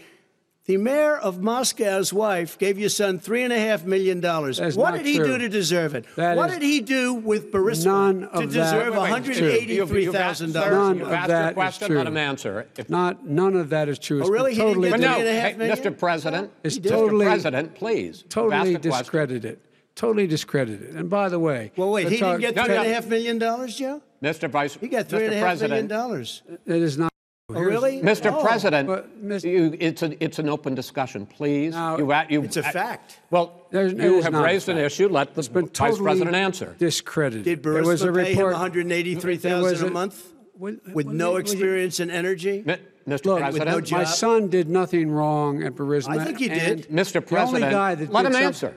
the 0.67 0.77
mayor 0.79 1.17
of 1.19 1.43
Moscow's 1.43 2.11
wife 2.13 2.57
gave 2.57 2.79
your 2.79 2.89
son 2.89 3.19
three 3.19 3.43
and 3.43 3.53
a 3.53 3.59
half 3.59 3.85
million 3.85 4.21
dollars. 4.21 4.61
What 4.77 4.95
did 4.95 5.05
he 5.05 5.17
true. 5.17 5.27
do 5.27 5.39
to 5.39 5.49
deserve 5.49 5.95
it? 5.95 6.05
That 6.17 6.37
what 6.37 6.49
is 6.51 6.57
did 6.57 6.63
he 6.63 6.81
do 6.81 7.15
with 7.15 7.51
Burisma 7.53 7.85
none 7.85 8.21
to 8.21 8.29
of 8.31 8.51
deserve 8.53 8.73
Wait, 8.85 8.91
wait, 8.93 8.99
one 8.99 9.11
hundred 9.11 9.37
You've- 9.37 9.45
you've 9.45 9.63
eighty-three 9.93 10.07
asked- 10.07 10.17
thousand 10.17 10.53
sir, 10.53 10.61
dollars? 10.71 10.73
None 10.99 11.01
of 11.03 11.13
asked 11.13 11.29
that 11.29 11.41
your 11.41 11.49
is 11.51 11.55
question, 11.55 11.89
true. 11.89 11.99
let 11.99 12.07
him 12.07 12.17
answer. 12.17 12.67
If- 12.79 12.89
Not 12.89 13.27
none 13.27 13.57
of 13.57 13.71
that 13.71 13.89
is 13.91 13.99
true. 13.99 14.19
Oh, 14.19 14.21
it's 14.21 14.29
Oh, 14.31 14.33
really? 14.33 14.53
been 14.53 14.55
He 14.55 14.57
didn't 14.61 14.69
totally 14.75 14.89
get 14.89 14.93
But 14.93 15.01
the 15.01 15.07
no, 15.07 15.13
three 15.15 15.29
and 15.29 15.37
a 15.37 15.41
half 15.41 15.51
hey, 15.53 15.59
million? 15.59 15.77
Mr. 15.79 15.99
President, 15.99 16.51
It's 16.63 16.79
Mr. 16.79 17.23
President, 17.25 17.75
please. 17.75 18.25
totally 18.31 18.55
ask 18.57 18.73
the 18.73 18.79
discredited. 18.91 19.59
Totally 19.97 20.27
discredited. 20.27 20.97
And 20.97 21.09
by 21.09 21.29
the 21.29 21.39
way, 21.39 21.71
Well, 21.77 21.91
wait, 21.91 22.09
he 22.09 22.17
didn't 22.19 22.41
get 22.41 22.57
No, 22.57 22.65
three 22.65 22.75
no. 22.75 22.83
and 22.83 22.91
a 22.91 22.95
half 22.95 23.07
million 23.07 23.39
dollars, 23.39 23.77
Joe? 23.77 24.03
Mr. 24.23 24.51
Vice, 24.51 24.75
He 24.81 24.89
got 24.89 25.09
three 25.09 25.21
Mr. 25.21 25.25
and 25.27 25.35
a 25.35 25.37
half 25.37 25.61
million 25.61 25.87
President, 25.87 25.89
dollars. 25.89 26.43
It 26.67 26.83
is 26.83 26.99
not. 26.99 27.13
Oh, 27.51 27.61
really? 27.61 28.01
Mr. 28.01 28.33
Oh. 28.33 28.43
President, 28.43 28.89
But, 28.89 29.23
Mr. 29.25 29.45
you, 29.45 29.77
it's, 29.79 30.03
a, 30.03 30.25
it's 30.25 30.39
an 30.39 30.49
open 30.49 30.75
discussion, 30.75 31.27
please. 31.27 31.75
Now, 31.75 31.99
you, 31.99 32.13
you, 32.31 32.43
It's 32.43 32.57
a 32.57 32.63
fact. 32.63 33.21
Well, 33.31 33.67
There's- 33.71 33.93
you 33.93 34.23
have 34.23 34.33
raised 34.35 34.69
an 34.71 34.79
issue. 34.79 35.09
Let 35.09 35.35
the 35.35 35.41
It's 35.41 35.49
been 35.49 35.67
Vice 35.67 35.73
totally 35.75 36.03
President 36.03 36.35
answer. 36.37 36.75
discredited. 36.79 37.45
Did 37.45 37.63
There 37.63 37.83
was 37.85 38.03
a 38.03 38.09
Burisma 38.09 38.15
pay 38.25 38.33
him 38.33 38.39
report. 38.39 38.53
one 38.55 38.61
hundred 38.61 38.91
eighty-three 38.91 39.37
There 39.37 39.57
was 39.63 39.73
thousand 39.73 39.89
a 39.89 39.91
a- 39.91 39.93
month 39.95 40.33
Will- 40.57 40.77
with 40.95 41.07
will 41.07 41.13
no 41.15 41.27
you- 41.27 41.31
will 41.33 41.35
you- 41.35 41.41
experience 41.41 42.01
in 42.01 42.11
energy? 42.11 42.65
Mi- 42.67 42.77
Mr. 43.07 43.27
Look, 43.27 43.39
President, 43.41 43.91
no 43.91 43.99
My 43.99 44.05
son 44.05 44.49
did 44.49 44.69
nothing 44.71 45.11
wrong 45.11 45.63
at 45.63 45.75
Burisma. 45.75 46.19
I 46.19 46.25
think 46.25 46.39
he 46.39 46.49
did. 46.49 46.89
Mr. 46.89 47.13
The 47.13 47.19
only 47.19 47.61
President, 47.61 47.73
guy 47.73 47.95
that 47.97 48.11
let 48.11 48.23
did 48.23 48.29
him 48.29 48.33
something- 48.33 48.47
answer. 48.47 48.75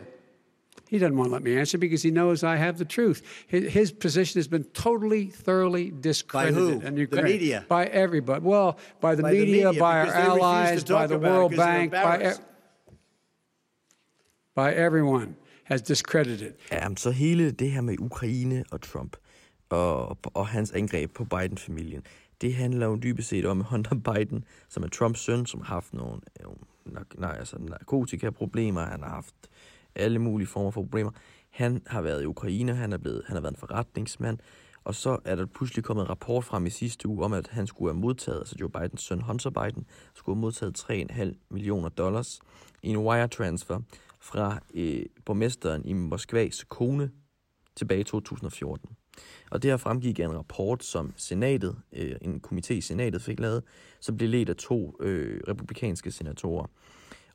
He 0.90 0.98
doesn't 1.00 1.18
want 1.18 1.30
to 1.30 1.34
let 1.34 1.44
me 1.44 1.58
answer 1.60 1.78
because 1.78 2.02
he 2.08 2.12
knows 2.12 2.44
I 2.44 2.56
have 2.56 2.78
the 2.78 2.86
truth. 2.86 3.22
His, 3.48 3.74
his 3.74 3.92
position 3.92 4.40
has 4.40 4.48
been 4.48 4.64
totally, 4.74 5.26
thoroughly 5.46 5.92
discredited. 6.02 6.56
who? 6.56 6.88
in 6.88 6.96
The 6.96 7.02
Ukraine. 7.02 7.26
media? 7.26 7.64
By 7.70 7.86
everybody. 7.86 8.42
Well, 8.42 8.72
by 9.02 9.16
the 9.16 9.24
By 9.24 9.30
the 9.32 9.40
media, 9.40 9.66
media, 9.68 9.80
by 9.80 9.96
our 10.00 10.12
allies, 10.30 10.84
by 10.84 11.08
the 11.08 11.20
World 11.20 11.56
Bank, 11.56 11.92
by, 11.92 12.18
e- 12.30 12.42
by 14.56 14.72
everyone 14.74 15.36
has 15.64 15.82
discredited. 15.82 16.54
Jamen, 16.72 16.98
så 16.98 17.12
hele 17.12 17.52
det 17.52 17.72
her 17.72 17.82
med 17.82 17.96
Ukraine 18.00 18.64
og 18.72 18.82
Trump 18.82 19.18
og, 19.70 20.18
og 20.24 20.48
hans 20.48 20.72
angreb 20.72 21.14
på 21.14 21.24
Biden-familien, 21.24 22.02
det 22.42 22.54
handler 22.54 22.86
jo 22.88 22.96
dybest 22.96 23.30
set 23.30 23.46
om 23.46 23.62
Hunter 23.62 23.96
Biden, 24.14 24.44
som 24.70 24.84
er 24.84 24.88
Trumps 24.88 25.20
søn, 25.20 25.46
som 25.46 25.62
har 25.62 25.74
haft 25.74 25.94
nogle 25.94 26.20
øh, 26.42 26.48
nej, 27.18 27.36
altså 27.40 27.56
narkotikaproblemer, 27.60 28.82
han 28.86 29.04
har 29.04 29.10
haft 29.10 29.36
alle 29.98 30.20
mulige 30.20 30.48
former 30.48 30.72
for 30.72 30.82
problemer. 30.82 31.12
Han 31.50 31.82
har 31.88 32.02
været 32.02 32.24
i 32.24 32.26
Ukraine, 32.26 32.76
han 32.76 32.94
er, 32.94 32.98
blevet, 32.98 33.24
han 33.28 33.36
har 33.36 33.42
været 33.42 33.54
en 33.54 33.60
forretningsmand, 33.60 34.38
og 34.84 34.96
så 34.96 35.18
er 35.26 35.36
der 35.36 35.46
pludselig 35.46 35.84
kommet 35.84 36.04
en 36.04 36.10
rapport 36.10 36.44
frem 36.44 36.66
i 36.66 36.70
sidste 36.70 37.08
uge 37.08 37.26
om, 37.26 37.34
at 37.34 37.48
han 37.48 37.68
skulle 37.68 37.94
have 37.94 38.00
modtaget, 38.00 38.40
altså 38.40 38.56
Joe 38.60 38.70
Bidens 38.70 39.02
søn 39.02 39.22
Hunter 39.22 39.50
Biden, 39.50 39.86
skulle 40.14 40.36
have 40.36 40.42
modtaget 40.42 40.80
3,5 40.80 41.48
millioner 41.50 41.90
dollars 41.90 42.40
i 42.84 42.90
en 42.90 42.98
wire 42.98 43.28
transfer 43.28 43.80
fra 44.20 44.60
øh, 44.74 45.06
borgmesteren 45.26 45.86
i 45.86 45.94
Moskvas 45.94 46.64
kone 46.64 47.12
tilbage 47.76 48.00
i 48.00 48.04
2014. 48.04 48.90
Og 49.52 49.64
det 49.64 49.72
her 49.72 49.78
fremgik 49.78 50.20
af 50.20 50.26
en 50.26 50.36
rapport, 50.36 50.84
som 50.84 51.14
senatet, 51.18 51.76
øh, 51.94 52.16
en 52.22 52.42
komité 52.48 52.74
i 52.74 52.82
senatet 52.82 53.22
fik 53.22 53.40
lavet, 53.40 53.64
som 54.00 54.18
blev 54.18 54.30
ledt 54.30 54.50
af 54.50 54.56
to 54.56 54.98
øh, 55.00 55.42
republikanske 55.48 56.12
senatorer. 56.12 56.66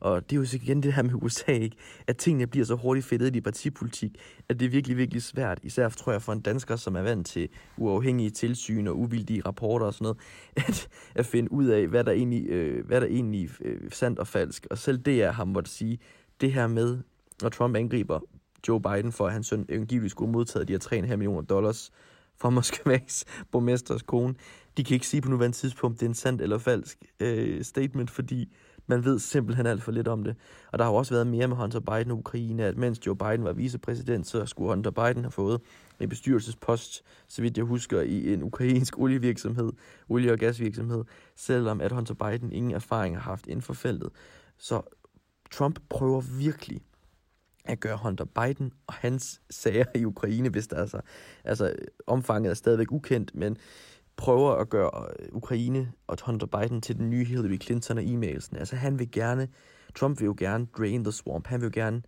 Og 0.03 0.29
det 0.29 0.35
er 0.35 0.39
jo 0.39 0.45
så 0.45 0.55
igen 0.55 0.83
det 0.83 0.93
her 0.93 1.03
med 1.03 1.13
USA, 1.13 1.51
ikke? 1.51 1.75
at 2.07 2.17
tingene 2.17 2.47
bliver 2.47 2.65
så 2.65 2.75
hurtigt 2.75 3.05
fedtet 3.05 3.35
i 3.35 3.41
partipolitik, 3.41 4.11
at 4.49 4.59
det 4.59 4.65
er 4.65 4.69
virkelig, 4.69 4.97
virkelig 4.97 5.23
svært, 5.23 5.59
især 5.63 5.89
tror 5.89 6.11
jeg 6.11 6.21
for 6.21 6.33
en 6.33 6.41
dansker, 6.41 6.75
som 6.75 6.95
er 6.95 7.01
vant 7.01 7.27
til 7.27 7.49
uafhængige 7.77 8.29
tilsyn 8.29 8.87
og 8.87 8.99
uvildige 8.99 9.41
rapporter 9.45 9.85
og 9.85 9.93
sådan 9.93 10.03
noget, 10.03 10.17
at, 10.67 10.87
at 11.15 11.25
finde 11.25 11.51
ud 11.51 11.65
af, 11.65 11.87
hvad 11.87 12.03
der 12.03 12.11
egentlig, 12.11 12.49
øh, 12.49 12.85
hvad 12.85 13.01
der 13.01 13.07
egentlig 13.07 13.49
øh, 13.61 13.91
sandt 13.91 14.19
og 14.19 14.27
falsk. 14.27 14.67
Og 14.71 14.77
selv 14.77 14.97
det 14.97 15.23
er 15.23 15.31
ham 15.31 15.47
måtte 15.47 15.71
sige, 15.71 15.99
det 16.41 16.53
her 16.53 16.67
med, 16.67 16.99
når 17.41 17.49
Trump 17.49 17.75
angriber 17.75 18.19
Joe 18.67 18.81
Biden 18.81 19.11
for, 19.11 19.27
at 19.27 19.33
hans 19.33 19.47
søn 19.47 19.65
angiveligt 19.69 20.11
skulle 20.11 20.31
modtage 20.31 20.65
de 20.65 20.73
her 20.73 20.79
3,5 20.79 21.15
millioner 21.15 21.41
dollars 21.41 21.91
fra 22.37 22.49
Moskvas 22.55 23.25
borgmesters 23.51 24.01
kone. 24.01 24.35
De 24.77 24.83
kan 24.83 24.93
ikke 24.93 25.07
sige 25.07 25.21
på 25.21 25.29
nuværende 25.29 25.57
tidspunkt, 25.57 25.99
det 25.99 26.05
er 26.05 26.09
en 26.09 26.15
sandt 26.15 26.41
eller 26.41 26.57
falsk 26.57 26.97
øh, 27.19 27.63
statement, 27.63 28.09
fordi 28.11 28.53
man 28.87 29.05
ved 29.05 29.19
simpelthen 29.19 29.65
alt 29.65 29.83
for 29.83 29.91
lidt 29.91 30.07
om 30.07 30.23
det. 30.23 30.35
Og 30.71 30.79
der 30.79 30.85
har 30.85 30.91
jo 30.91 30.97
også 30.97 31.13
været 31.13 31.27
mere 31.27 31.47
med 31.47 31.57
Hunter 31.57 31.79
Biden 31.79 32.11
og 32.11 32.17
Ukraine, 32.17 32.63
at 32.63 32.77
mens 32.77 33.05
Joe 33.05 33.15
Biden 33.15 33.43
var 33.43 33.53
vicepræsident, 33.53 34.27
så 34.27 34.45
skulle 34.45 34.69
Hunter 34.69 34.91
Biden 34.91 35.23
have 35.23 35.31
fået 35.31 35.61
en 35.99 36.09
bestyrelsespost, 36.09 37.03
så 37.27 37.41
vidt 37.41 37.57
jeg 37.57 37.65
husker, 37.65 38.01
i 38.01 38.33
en 38.33 38.43
ukrainsk 38.43 38.99
olievirksomhed, 38.99 39.71
olie- 40.09 40.31
og 40.31 40.37
gasvirksomhed, 40.39 41.03
selvom 41.35 41.81
at 41.81 41.91
Hunter 41.91 42.13
Biden 42.13 42.51
ingen 42.51 42.71
erfaring 42.71 43.15
har 43.15 43.21
haft 43.21 43.47
inden 43.47 43.61
for 43.61 43.73
feltet. 43.73 44.09
Så 44.57 44.81
Trump 45.51 45.79
prøver 45.89 46.21
virkelig 46.21 46.81
at 47.65 47.79
gøre 47.79 47.97
Hunter 47.97 48.25
Biden 48.25 48.71
og 48.87 48.93
hans 48.93 49.41
sager 49.49 49.85
i 49.95 50.05
Ukraine, 50.05 50.49
hvis 50.49 50.67
der 50.67 50.75
altså, 50.75 51.01
altså 51.43 51.75
omfanget 52.07 52.49
er 52.49 52.53
stadigvæk 52.53 52.91
ukendt, 52.91 53.35
men 53.35 53.57
prøver 54.15 54.51
at 54.51 54.69
gøre 54.69 54.91
øh, 55.19 55.27
Ukraine 55.31 55.91
og 56.07 56.17
Hunter 56.25 56.47
Biden 56.47 56.81
til 56.81 56.97
den 56.97 57.09
nye 57.09 57.25
Hillary 57.25 57.61
Clinton 57.61 57.97
og 57.97 58.03
e-mailsen. 58.03 58.57
Altså 58.57 58.75
han 58.75 58.99
vil 58.99 59.11
gerne, 59.11 59.47
Trump 59.95 60.19
vil 60.19 60.25
jo 60.25 60.35
gerne 60.37 60.67
drain 60.77 61.03
the 61.03 61.11
swamp, 61.11 61.47
han 61.47 61.61
vil 61.61 61.65
jo 61.65 61.71
gerne, 61.73 62.01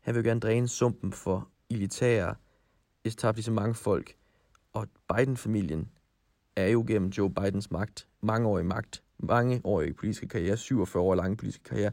han 0.00 0.14
vil 0.14 0.22
jo 0.22 0.28
gerne 0.28 0.40
dræne 0.40 0.68
sumpen 0.68 1.12
for 1.12 1.48
elitære 1.70 2.34
mange 3.50 3.74
folk, 3.74 4.14
og 4.72 4.86
Biden-familien 5.16 5.88
er 6.56 6.66
jo 6.66 6.84
gennem 6.86 7.08
Joe 7.08 7.30
Bidens 7.30 7.70
magt, 7.70 8.08
mangeårig 8.20 8.66
magt, 8.66 9.02
mange 9.18 9.60
år 9.64 9.82
i 9.82 9.92
politiske 9.92 10.28
karriere, 10.28 10.56
47 10.56 11.02
år 11.02 11.14
lange 11.14 11.36
politiske 11.36 11.64
karriere, 11.64 11.92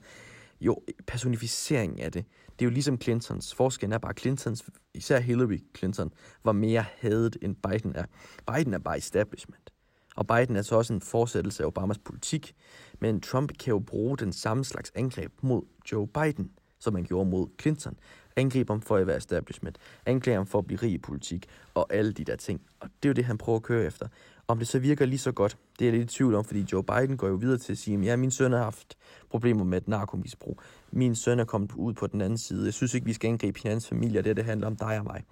jo 0.61 0.81
personificering 1.07 2.01
af 2.01 2.11
det. 2.11 2.25
Det 2.59 2.65
er 2.65 2.69
jo 2.69 2.73
ligesom 2.73 3.01
Clintons. 3.01 3.53
Forskellen 3.53 3.93
er 3.93 3.97
bare, 3.97 4.13
Clintons, 4.19 4.63
især 4.93 5.19
Hillary 5.19 5.59
Clinton, 5.77 6.11
var 6.43 6.51
mere 6.51 6.85
hadet 6.97 7.37
end 7.41 7.55
Biden 7.55 7.95
er. 7.95 8.05
Biden 8.53 8.73
er 8.73 8.79
bare 8.79 8.97
establishment. 8.97 9.69
Og 10.15 10.27
Biden 10.27 10.55
er 10.55 10.61
så 10.61 10.75
også 10.75 10.93
en 10.93 11.01
fortsættelse 11.01 11.63
af 11.63 11.67
Obamas 11.67 11.97
politik. 11.97 12.55
Men 12.99 13.21
Trump 13.21 13.57
kan 13.57 13.71
jo 13.71 13.79
bruge 13.79 14.17
den 14.17 14.33
samme 14.33 14.65
slags 14.65 14.91
angreb 14.95 15.31
mod 15.41 15.61
Joe 15.91 16.07
Biden, 16.07 16.51
som 16.79 16.93
man 16.93 17.03
gjorde 17.03 17.29
mod 17.29 17.47
Clinton. 17.61 17.97
Angribe 18.35 18.73
ham 18.73 18.81
for 18.81 18.95
at 18.95 19.07
være 19.07 19.17
establishment. 19.17 19.77
Anklage 20.05 20.35
ham 20.35 20.47
for 20.47 20.59
at 20.59 20.67
blive 20.67 20.79
rig 20.81 20.91
i 20.91 20.97
politik. 20.97 21.45
Og 21.73 21.93
alle 21.93 22.13
de 22.13 22.23
der 22.23 22.35
ting. 22.35 22.61
Og 22.79 22.89
det 23.03 23.09
er 23.09 23.09
jo 23.09 23.13
det, 23.13 23.25
han 23.25 23.37
prøver 23.37 23.55
at 23.55 23.63
køre 23.63 23.85
efter. 23.85 24.07
Om 24.47 24.57
det 24.59 24.67
så 24.67 24.79
virker 24.79 25.05
lige 25.05 25.19
så 25.19 25.31
godt, 25.31 25.57
det 25.79 25.87
er 25.87 25.91
jeg 25.91 25.99
lidt 25.99 26.11
i 26.11 26.15
tvivl 26.15 26.35
om, 26.35 26.45
fordi 26.45 26.65
Joe 26.71 26.83
Biden 26.83 27.17
går 27.17 27.27
jo 27.27 27.35
videre 27.35 27.57
til 27.57 27.71
at 27.71 27.77
sige, 27.77 27.97
at 27.97 28.05
ja, 28.05 28.15
min 28.15 28.31
søn 28.31 28.51
har 28.51 28.63
haft 28.63 28.97
problemer 29.29 29.63
med 29.63 29.77
et 29.77 29.87
narkomisbrug. 29.87 30.61
Min 30.91 31.15
søn 31.15 31.39
er 31.39 31.45
kommet 31.45 31.71
ud 31.75 31.93
på 31.93 32.07
den 32.07 32.21
anden 32.21 32.37
side. 32.37 32.65
Jeg 32.65 32.73
synes 32.73 32.93
ikke, 32.93 33.05
vi 33.05 33.13
skal 33.13 33.27
angribe 33.27 33.59
hinandens 33.59 33.87
familie, 33.87 34.21
det, 34.21 34.37
det 34.37 34.45
handler 34.45 34.67
om 34.67 34.75
dig 34.75 34.99
og 34.99 35.03
mig. 35.03 35.23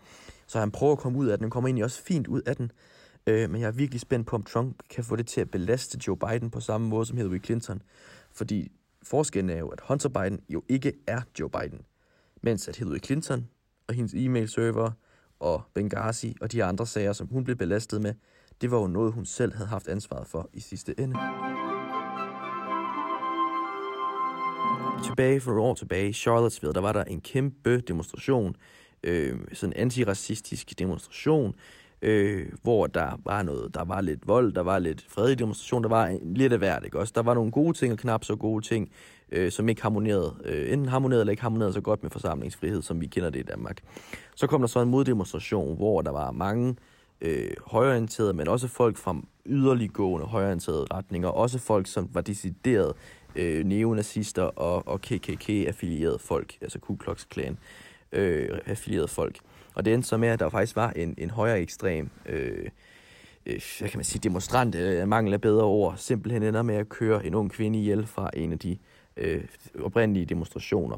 Så 0.48 0.60
han 0.60 0.72
prøver 0.72 0.92
at 0.92 1.00
komme 1.00 1.20
ud 1.20 1.28
af 1.28 1.38
den. 1.38 1.44
Han 1.44 1.52
kommer 1.52 1.68
egentlig 1.68 1.84
også 1.84 2.04
fint 2.04 2.28
ud 2.28 2.42
af 2.42 2.56
den. 2.56 2.72
Øh, 3.28 3.50
men 3.50 3.62
jeg 3.62 3.68
er 3.68 3.72
virkelig 3.72 4.02
spændt 4.02 4.28
på, 4.28 4.36
om 4.36 4.44
Trump 4.44 4.84
kan 4.90 5.04
få 5.04 5.16
det 5.16 5.28
til 5.28 5.42
at 5.42 5.52
belaste 5.52 6.00
Joe 6.08 6.18
Biden 6.18 6.50
på 6.50 6.60
samme 6.60 6.88
måde 6.88 7.06
som 7.06 7.18
Hillary 7.18 7.44
Clinton. 7.46 7.82
Fordi 8.32 8.72
forskellen 9.04 9.50
er 9.50 9.60
jo, 9.60 9.68
at 9.68 9.80
Hunter 9.88 10.10
Biden 10.10 10.40
jo 10.50 10.64
ikke 10.70 10.94
er 11.08 11.22
Joe 11.40 11.50
Biden. 11.50 11.82
Mens 12.42 12.68
at 12.68 12.76
Hillary 12.76 13.00
Clinton 13.06 13.48
og 13.88 13.94
hendes 13.94 14.14
e-mail-server 14.14 14.92
og 15.40 15.62
Benghazi 15.74 16.36
og 16.42 16.52
de 16.52 16.64
andre 16.64 16.88
sager, 16.88 17.14
som 17.14 17.28
hun 17.28 17.44
blev 17.44 17.56
belastet 17.56 18.02
med, 18.02 18.14
det 18.64 18.72
var 18.72 18.80
jo 18.80 18.88
noget, 18.88 19.14
hun 19.14 19.26
selv 19.26 19.54
havde 19.54 19.68
haft 19.68 19.88
ansvaret 19.88 20.28
for 20.28 20.50
i 20.54 20.60
sidste 20.60 21.00
ende. 21.00 21.16
Tilbage 25.04 25.40
for 25.40 25.62
år 25.62 25.74
tilbage 25.74 26.10
i 26.10 26.14
Charlottesville, 26.14 26.74
der 26.74 26.82
var 26.82 26.94
der 26.94 27.04
en 27.04 27.22
kæmpe 27.22 27.82
demonstration, 27.82 28.56
øh, 29.04 29.40
sådan 29.54 29.74
en 29.76 29.82
antiracistisk 29.82 30.80
demonstration, 30.80 31.56
øh, 32.02 32.46
hvor 32.62 32.88
der 32.88 33.22
var 33.26 33.44
noget, 33.44 33.74
der 33.74 33.84
var 33.84 34.02
lidt 34.02 34.28
vold, 34.28 34.54
der 34.54 34.62
var 34.62 34.80
lidt 34.80 35.06
fredelig 35.10 35.40
demonstration, 35.40 35.84
der 35.84 35.90
var 35.90 36.18
lidt 36.22 36.54
af 36.54 36.60
hvert, 36.60 36.86
ikke 36.86 37.00
også? 37.00 37.14
Der 37.16 37.22
var 37.22 37.34
nogle 37.34 37.52
gode 37.52 37.78
ting 37.78 37.94
og 37.94 38.00
knap 38.00 38.24
så 38.24 38.36
gode 38.36 38.66
ting, 38.66 38.92
øh, 39.32 39.52
som 39.52 39.70
ikke 39.70 39.82
harmonerede, 39.82 40.36
øh, 40.46 40.74
enten 40.74 40.90
harmonerede 40.90 41.22
eller 41.22 41.32
ikke 41.32 41.44
harmonerede 41.44 41.74
så 41.74 41.82
godt 41.82 42.04
med 42.04 42.12
forsamlingsfrihed, 42.12 42.82
som 42.82 43.02
vi 43.02 43.08
kender 43.08 43.30
det 43.30 43.40
i 43.40 43.44
Danmark. 43.44 43.82
Så 44.36 44.48
kom 44.48 44.62
der 44.62 44.68
så 44.68 44.82
en 44.82 44.90
moddemonstration, 44.90 45.76
hvor 45.76 46.02
der 46.02 46.12
var 46.12 46.32
mange 46.32 46.70
øh, 46.70 46.76
øh, 47.24 47.52
højorienterede, 47.68 48.34
men 48.34 48.48
også 48.48 48.68
folk 48.68 48.98
fra 48.98 49.16
yderliggående 49.46 50.28
højorienterede 50.28 50.86
retninger, 50.94 51.30
også 51.30 51.60
folk, 51.60 51.88
som 51.88 52.10
var 52.14 52.22
decideret 52.22 52.94
øh, 53.36 53.66
neonazister 53.66 54.44
og, 54.44 54.88
og 54.88 55.02
KKK-affilierede 55.02 56.20
folk, 56.20 56.58
altså 56.62 56.80
Ku 56.80 56.96
Klux 56.96 57.26
Klan 57.30 57.58
øh, 58.12 58.60
affilierede 58.66 59.08
folk. 59.08 59.40
Og 59.76 59.86
det 59.86 59.94
endte 59.94 60.10
så 60.10 60.18
med, 60.18 60.30
at 60.30 60.40
der 60.40 60.50
faktisk 60.50 60.76
var 60.76 60.90
en, 60.90 61.16
en 61.18 61.30
højere 61.30 61.60
ekstrem, 61.60 62.10
øh, 62.26 62.70
øh, 63.46 63.62
hvad 63.80 63.90
kan 63.90 63.98
man 63.98 64.06
sige, 64.06 64.20
demonstrant, 64.20 64.76
øh, 64.76 65.08
mangel 65.08 65.34
af 65.34 65.42
bedre 65.42 65.64
ord, 65.64 65.94
simpelthen 65.98 66.44
ender 66.44 66.62
med 66.62 66.76
at 66.76 66.90
køre 66.90 67.26
en 67.26 67.34
ung 67.34 67.52
kvinde 67.52 67.80
ihjel 67.80 68.06
fra 68.06 68.30
en 68.34 68.52
af 68.52 68.60
de 68.60 68.78
øh, 69.18 69.44
oprindelige 69.80 70.26
demonstrationer. 70.26 70.98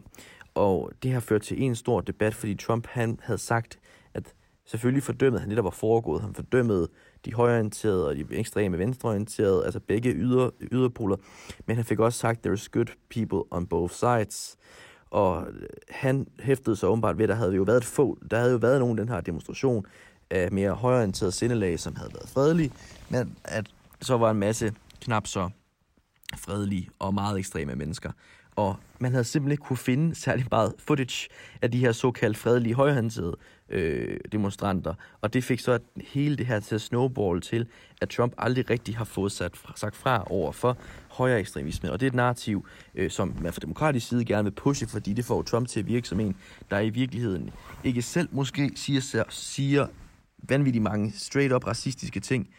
Og 0.56 0.92
det 1.04 1.12
har 1.12 1.20
ført 1.20 1.42
til 1.42 1.64
en 1.64 1.76
stor 1.76 2.02
debat, 2.02 2.34
fordi 2.34 2.56
Trump 2.56 2.88
han 2.88 3.20
havde 3.24 3.40
sagt, 3.40 3.80
at 4.14 4.34
selvfølgelig 4.66 5.04
fordømmede 5.04 5.40
han 5.40 5.50
det, 5.50 5.58
der 5.58 5.64
var 5.64 5.70
foregået. 5.70 6.22
Han 6.22 6.34
fordømmede 6.34 6.88
de 7.26 7.34
højorienterede 7.34 8.08
og 8.08 8.16
de 8.16 8.26
ekstreme 8.32 8.78
venstreorienterede, 8.78 9.66
altså 9.66 9.80
begge 9.80 10.12
yder, 10.14 10.50
yderpoler. 10.72 11.16
Men 11.66 11.76
han 11.76 11.86
fik 11.86 12.00
også 12.00 12.20
sagt, 12.20 12.48
there's 12.48 12.68
good 12.72 12.88
people 13.10 13.40
on 13.52 13.68
both 13.68 13.94
sides. 13.94 14.58
Og 15.10 15.48
øh, 15.48 15.68
han 15.90 16.28
hæftede 16.40 16.76
sig 16.76 16.90
åbenbart 16.90 17.18
ved, 17.18 17.24
at 17.24 17.30
der 17.30 17.36
havde 17.36 17.56
jo 17.56 17.64
været 17.64 17.78
et 17.78 17.86
få, 17.86 18.18
der 18.32 18.38
havde 18.38 18.52
jo 18.52 18.58
været 18.58 18.80
nogen 18.80 18.98
den 18.98 19.10
her 19.10 19.22
demonstration 19.22 19.86
af 20.30 20.52
mere 20.52 20.72
højorienterede 20.72 21.32
sindelag, 21.32 21.80
som 21.80 21.96
havde 21.96 22.10
været 22.14 22.30
fredelige, 22.30 22.72
men 23.10 23.38
at 23.44 23.68
så 24.02 24.18
var 24.18 24.32
en 24.32 24.38
masse 24.38 24.74
knap 25.02 25.28
så 25.28 25.50
fredelige 26.38 26.90
og 27.00 27.14
meget 27.14 27.40
ekstreme 27.40 27.76
mennesker. 27.76 28.12
Og 28.56 28.76
man 29.00 29.12
havde 29.12 29.24
simpelthen 29.24 29.52
ikke 29.52 29.64
kunne 29.64 29.78
finde 29.78 30.16
særlig 30.16 30.46
meget 30.52 30.74
footage 30.78 31.30
af 31.62 31.72
de 31.72 31.80
her 31.80 31.92
såkaldt 31.92 32.38
fredelige 32.38 32.76
højorienterede 32.76 33.36
øh, 33.70 34.20
demonstranter. 34.32 34.94
Og 35.22 35.34
det 35.34 35.44
fik 35.44 35.60
så 35.60 35.80
hele 36.14 36.36
det 36.36 36.46
her 36.46 36.60
til 36.60 36.76
at 36.76 36.82
snowball 36.82 37.42
til, 37.42 37.68
at 38.02 38.10
Trump 38.10 38.34
aldrig 38.38 38.70
rigtig 38.70 38.98
har 38.98 39.06
fået 39.06 39.32
sat, 39.32 39.52
sagt 39.76 39.96
fra 39.96 40.24
over 40.32 40.52
for 40.52 40.78
højere 41.10 41.40
ekstremisme. 41.40 41.92
Og 41.92 42.00
det 42.00 42.06
er 42.06 42.10
et 42.10 42.16
narrativ, 42.16 42.68
øh, 42.96 43.12
som 43.12 43.36
man 43.42 43.54
fra 43.54 43.60
demokratisk 43.60 44.08
side 44.08 44.26
gerne 44.26 44.44
vil 44.44 44.52
pushe, 44.52 44.88
fordi 44.88 45.14
det 45.14 45.26
får 45.26 45.42
Trump 45.42 45.68
til 45.68 45.80
at 45.80 45.88
virke 45.88 46.08
som 46.08 46.20
en, 46.20 46.36
der 46.70 46.80
i 46.80 46.90
virkeligheden 46.90 47.50
ikke 47.84 48.02
selv 48.02 48.30
måske 48.32 48.72
siger, 48.76 49.24
siger 49.30 49.88
vanvittigt 50.50 50.84
mange 50.84 51.12
straight-up 51.12 51.68
racistiske 51.68 52.20
ting, 52.20 52.50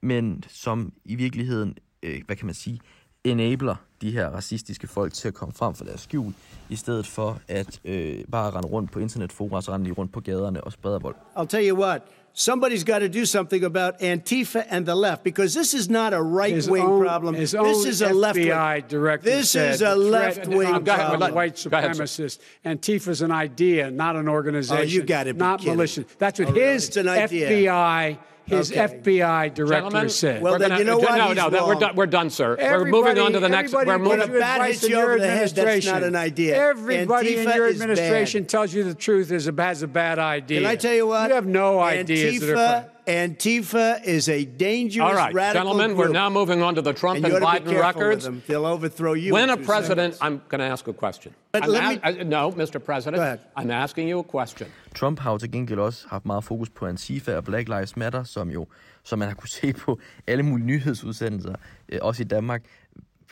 men 0.00 0.44
som 0.48 0.92
i 1.04 1.14
virkeligheden, 1.14 1.78
øh, 2.02 2.22
hvad 2.26 2.36
kan 2.36 2.46
man 2.46 2.54
sige, 2.54 2.80
enabler 3.24 3.74
de 4.02 4.10
her 4.10 4.26
racistiske 4.28 4.86
folk 4.86 5.12
til 5.12 5.28
at 5.28 5.34
komme 5.34 5.52
frem 5.54 5.74
for 5.74 5.84
deres 5.84 6.00
skjul, 6.00 6.32
i 6.68 6.76
stedet 6.76 7.06
for 7.06 7.38
at 7.48 7.80
øh, 7.84 8.14
bare 8.32 8.50
rende 8.50 8.68
rundt 8.68 8.92
på 8.92 8.98
internetfora, 8.98 9.62
så 9.62 9.72
rende 9.72 9.86
de 9.86 9.92
rundt 9.92 10.12
på 10.12 10.20
gaderne 10.20 10.60
og 10.64 10.72
sprede 10.72 11.00
vold. 11.02 11.14
I'll 11.36 11.46
tell 11.46 11.68
you 11.70 11.78
what, 11.78 12.02
somebody's 12.34 12.84
got 12.92 12.98
to 13.00 13.08
do 13.20 13.24
something 13.24 13.64
about 13.64 13.94
Antifa 14.02 14.62
and 14.68 14.86
the 14.86 14.94
left 14.94 15.22
because 15.24 15.58
this 15.58 15.74
is 15.74 15.90
not 15.90 16.12
a 16.14 16.22
right-wing 16.22 16.84
own, 16.84 17.04
problem. 17.06 17.34
His 17.34 17.50
this 17.50 17.60
own 17.60 17.88
is 17.88 18.02
a 18.02 18.12
left 18.12 18.38
FBI 18.38 18.90
director 18.90 19.30
This 19.30 19.50
said 19.50 19.74
is 19.74 19.82
a 19.82 19.94
left-wing 19.94 20.84
problem. 20.84 21.34
white 21.34 21.66
ahead, 21.72 21.96
sir. 21.96 22.04
supremacists. 22.04 22.38
Antifa's 22.64 23.22
an 23.22 23.32
idea, 23.32 23.90
not 23.90 24.16
an 24.16 24.28
organization. 24.28 24.78
Oh, 24.78 24.94
you 24.94 25.02
gotta 25.02 25.32
be 25.34 25.38
Not 25.38 25.58
kidding. 25.60 25.76
militia. 25.76 26.04
That's 26.18 26.38
what 26.40 26.48
Oh, 26.48 26.52
really? 26.52 26.72
his 26.72 26.96
idea. 26.96 27.48
FBI, 27.50 28.16
his 28.46 28.72
Okay. 28.72 28.80
FBI 29.00 29.54
director 29.54 29.74
Gentlemen, 29.74 30.08
said. 30.08 30.42
Well, 30.42 30.54
we're 30.54 30.58
then 30.58 30.68
gonna, 30.70 30.80
you 30.80 30.84
know 30.86 30.98
what? 30.98 31.16
No, 31.16 31.26
He's 31.28 31.36
no, 31.36 31.50
that, 31.50 31.66
we're, 31.66 31.74
done, 31.76 31.96
we're 31.96 32.06
done, 32.06 32.30
sir. 32.30 32.56
we're 32.58 32.84
moving 32.84 33.18
on 33.18 33.32
to 33.32 33.40
the 33.40 33.48
next. 33.48 33.72
everybody 33.74 33.86
We're 33.90 33.98
moving. 33.98 34.18
When 34.20 34.30
you 34.30 34.36
a 34.36 34.40
bat 34.40 34.66
hits 34.66 34.82
in 34.84 34.90
you 34.90 34.96
your 34.96 35.10
over 35.10 35.18
the 35.20 35.26
head, 35.28 35.50
that's 35.50 35.86
not 35.86 36.02
an 36.02 36.16
idea. 36.16 36.56
Everybody 36.56 37.34
Antifa 37.36 37.46
in 37.50 37.56
your 37.56 37.68
administration 37.68 38.46
tells 38.46 38.74
you 38.74 38.82
the 38.84 38.94
truth 38.94 39.30
is 39.30 39.46
a, 39.46 39.62
has 39.62 39.82
a 39.82 39.88
bad 39.88 40.18
idea. 40.18 40.60
Can 40.60 40.66
I 40.70 40.76
tell 40.76 40.94
you 40.94 41.06
what? 41.06 41.28
You 41.28 41.34
have 41.34 41.46
no 41.46 41.78
ideas. 41.80 42.40
that 42.40 42.50
are 42.50 42.90
Antifa, 43.06 43.34
Antifa 43.36 44.04
is 44.04 44.28
a 44.28 44.44
dangerous 44.44 45.04
All 45.08 45.14
right, 45.14 45.32
radical 45.34 45.70
gentlemen, 45.72 45.96
we're 45.96 46.08
now 46.08 46.30
moving 46.30 46.62
on 46.62 46.74
to 46.76 46.82
the 46.82 46.92
Trump 46.92 47.16
and 47.16 47.26
and, 47.26 47.34
you 47.34 47.46
ought 47.46 47.54
to 47.58 47.60
be 47.64 47.70
Biden 47.72 47.80
records. 47.80 48.24
with 48.28 48.34
them. 48.34 48.42
They'll 48.46 48.66
overthrow 48.66 49.14
you. 49.14 49.32
When 49.32 49.50
a 49.50 49.56
president, 49.56 50.14
seconds. 50.14 50.18
I'm 50.42 50.42
going 50.48 50.60
to 50.60 50.64
ask 50.66 50.86
a 50.88 50.92
question. 50.92 51.34
But 51.52 51.64
I'm 51.64 51.70
let 51.70 51.84
a- 51.84 51.88
me- 52.12 52.20
I- 52.20 52.22
no, 52.24 52.52
Mr. 52.52 52.82
President, 52.82 53.16
Go 53.18 53.22
ahead. 53.22 53.40
I'm 53.56 53.70
asking 53.70 54.08
you 54.08 54.18
a 54.20 54.24
question. 54.24 54.70
Trump 54.94 55.18
har 55.18 55.32
jo 55.32 55.38
til 55.38 55.52
gengæld 55.52 55.78
også 55.78 56.06
haft 56.08 56.26
meget 56.26 56.44
fokus 56.44 56.70
på 56.70 56.86
Antifa 56.86 57.36
og 57.36 57.44
Black 57.44 57.68
Lives 57.68 57.96
Matter, 57.96 58.24
som 58.24 58.50
jo, 58.50 58.66
som 59.02 59.18
man 59.18 59.28
har 59.28 59.34
kunne 59.34 59.48
se 59.48 59.72
på 59.72 59.98
alle 60.26 60.42
mulige 60.42 60.66
nyhedsudsendelser, 60.66 61.54
øh, 61.88 61.98
også 62.02 62.22
i 62.22 62.26
Danmark, 62.26 62.64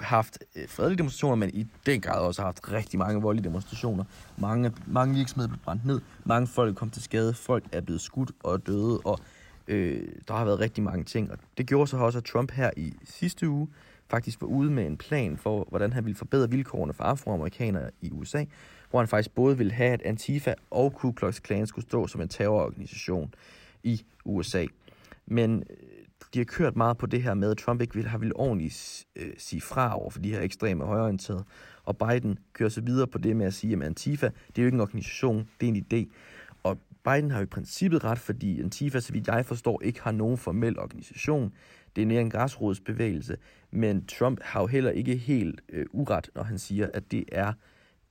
haft 0.01 0.39
øh, 0.57 0.69
fredelige 0.69 0.99
demonstrationer, 0.99 1.37
men 1.37 1.51
i 1.55 1.67
den 1.87 2.01
grad 2.01 2.21
også 2.21 2.43
haft 2.43 2.73
rigtig 2.73 2.99
mange 2.99 3.23
voldelige 3.23 3.45
demonstrationer. 3.45 4.05
Mange, 4.37 4.73
mange 4.87 5.15
virksomheder 5.15 5.49
blev 5.49 5.61
brændt 5.65 5.87
ned, 5.87 6.01
mange 6.25 6.47
folk 6.47 6.77
kom 6.77 6.91
til 6.91 7.03
skade, 7.03 7.35
folk 7.35 7.65
er 7.73 7.81
blevet 7.81 8.01
skudt 8.01 8.33
og 8.43 8.67
døde, 8.67 9.01
og 9.05 9.19
øh, 9.69 10.09
der 10.29 10.35
har 10.35 10.45
været 10.45 10.61
rigtig 10.61 10.85
mange 10.85 11.05
ting. 11.05 11.31
Og 11.31 11.39
det 11.59 11.67
gjorde 11.67 11.91
så 11.91 11.97
også, 11.97 12.19
at 12.19 12.25
Trump 12.25 12.51
her 12.51 12.71
i 12.77 12.95
sidste 13.05 13.49
uge 13.49 13.69
faktisk 14.11 14.41
var 14.41 14.49
ude 14.49 14.71
med 14.71 14.87
en 14.87 14.97
plan 14.97 15.37
for, 15.37 15.67
hvordan 15.69 15.93
han 15.93 16.05
ville 16.05 16.17
forbedre 16.17 16.51
vilkårene 16.51 16.93
for 16.93 17.05
afroamerikanere 17.05 17.91
i 18.01 18.11
USA, 18.11 18.45
hvor 18.91 18.99
han 18.99 19.09
faktisk 19.09 19.35
både 19.35 19.59
ville 19.59 19.73
have, 19.73 19.93
at 19.93 20.03
Antifa 20.03 20.55
og 20.71 20.93
Ku 20.95 21.13
Klux 21.13 21.41
Klan 21.41 21.67
skulle 21.67 21.87
stå 21.89 22.07
som 22.07 22.21
en 22.21 22.29
terrororganisation 22.29 23.35
i 23.83 24.05
USA. 24.25 24.67
Men 25.27 25.63
øh, 25.71 25.77
de 26.35 26.39
har 26.39 26.45
kørt 26.45 26.77
meget 26.77 26.99
på 26.99 27.07
det 27.07 27.23
her 27.23 27.35
med, 27.35 27.51
at 27.51 27.57
Trump 27.57 27.81
ikke 27.81 27.95
vil, 27.95 28.07
har 28.07 28.19
vil 28.19 28.33
ordentligt 28.35 29.07
øh, 29.17 29.33
sige 29.39 29.61
fra 29.61 30.01
over 30.01 30.11
for 30.11 30.19
de 30.21 30.31
her 30.31 30.41
ekstreme 30.41 30.85
højorienterede. 30.85 31.45
Og 31.85 31.99
Biden 31.99 32.39
kører 32.53 32.69
så 32.69 32.81
videre 32.81 33.07
på 33.07 33.19
det 33.19 33.37
med 33.37 33.47
at 33.47 33.55
sige, 33.55 33.77
at 33.77 33.83
Antifa, 33.83 34.27
det 34.27 34.59
er 34.59 34.63
jo 34.63 34.67
ikke 34.67 34.77
en 34.77 34.81
organisation, 34.81 35.49
det 35.61 35.69
er 35.69 35.73
en 35.73 35.85
idé. 35.93 36.15
Og 36.63 36.79
Biden 37.05 37.31
har 37.31 37.39
jo 37.39 37.43
i 37.43 37.47
princippet 37.47 38.05
ret, 38.05 38.19
fordi 38.19 38.61
Antifa, 38.61 39.01
så 39.01 39.13
vidt 39.13 39.27
jeg 39.27 39.47
forstår, 39.47 39.83
ikke 39.83 40.03
har 40.03 40.13
nogen 40.13 40.39
formel 40.39 40.79
organisation. 40.79 41.53
Det 41.97 42.03
er 42.03 42.07
mere 42.07 42.21
en 42.21 42.31
græsrodsbevægelse. 42.31 43.37
Men 43.71 44.07
Trump 44.07 44.41
har 44.43 44.61
jo 44.61 44.67
heller 44.67 44.91
ikke 44.91 45.17
helt 45.17 45.61
øh, 45.69 45.87
uret, 45.93 46.31
når 46.35 46.43
han 46.43 46.59
siger, 46.59 46.89
at 46.95 47.13
det 47.13 47.25
er 47.33 47.53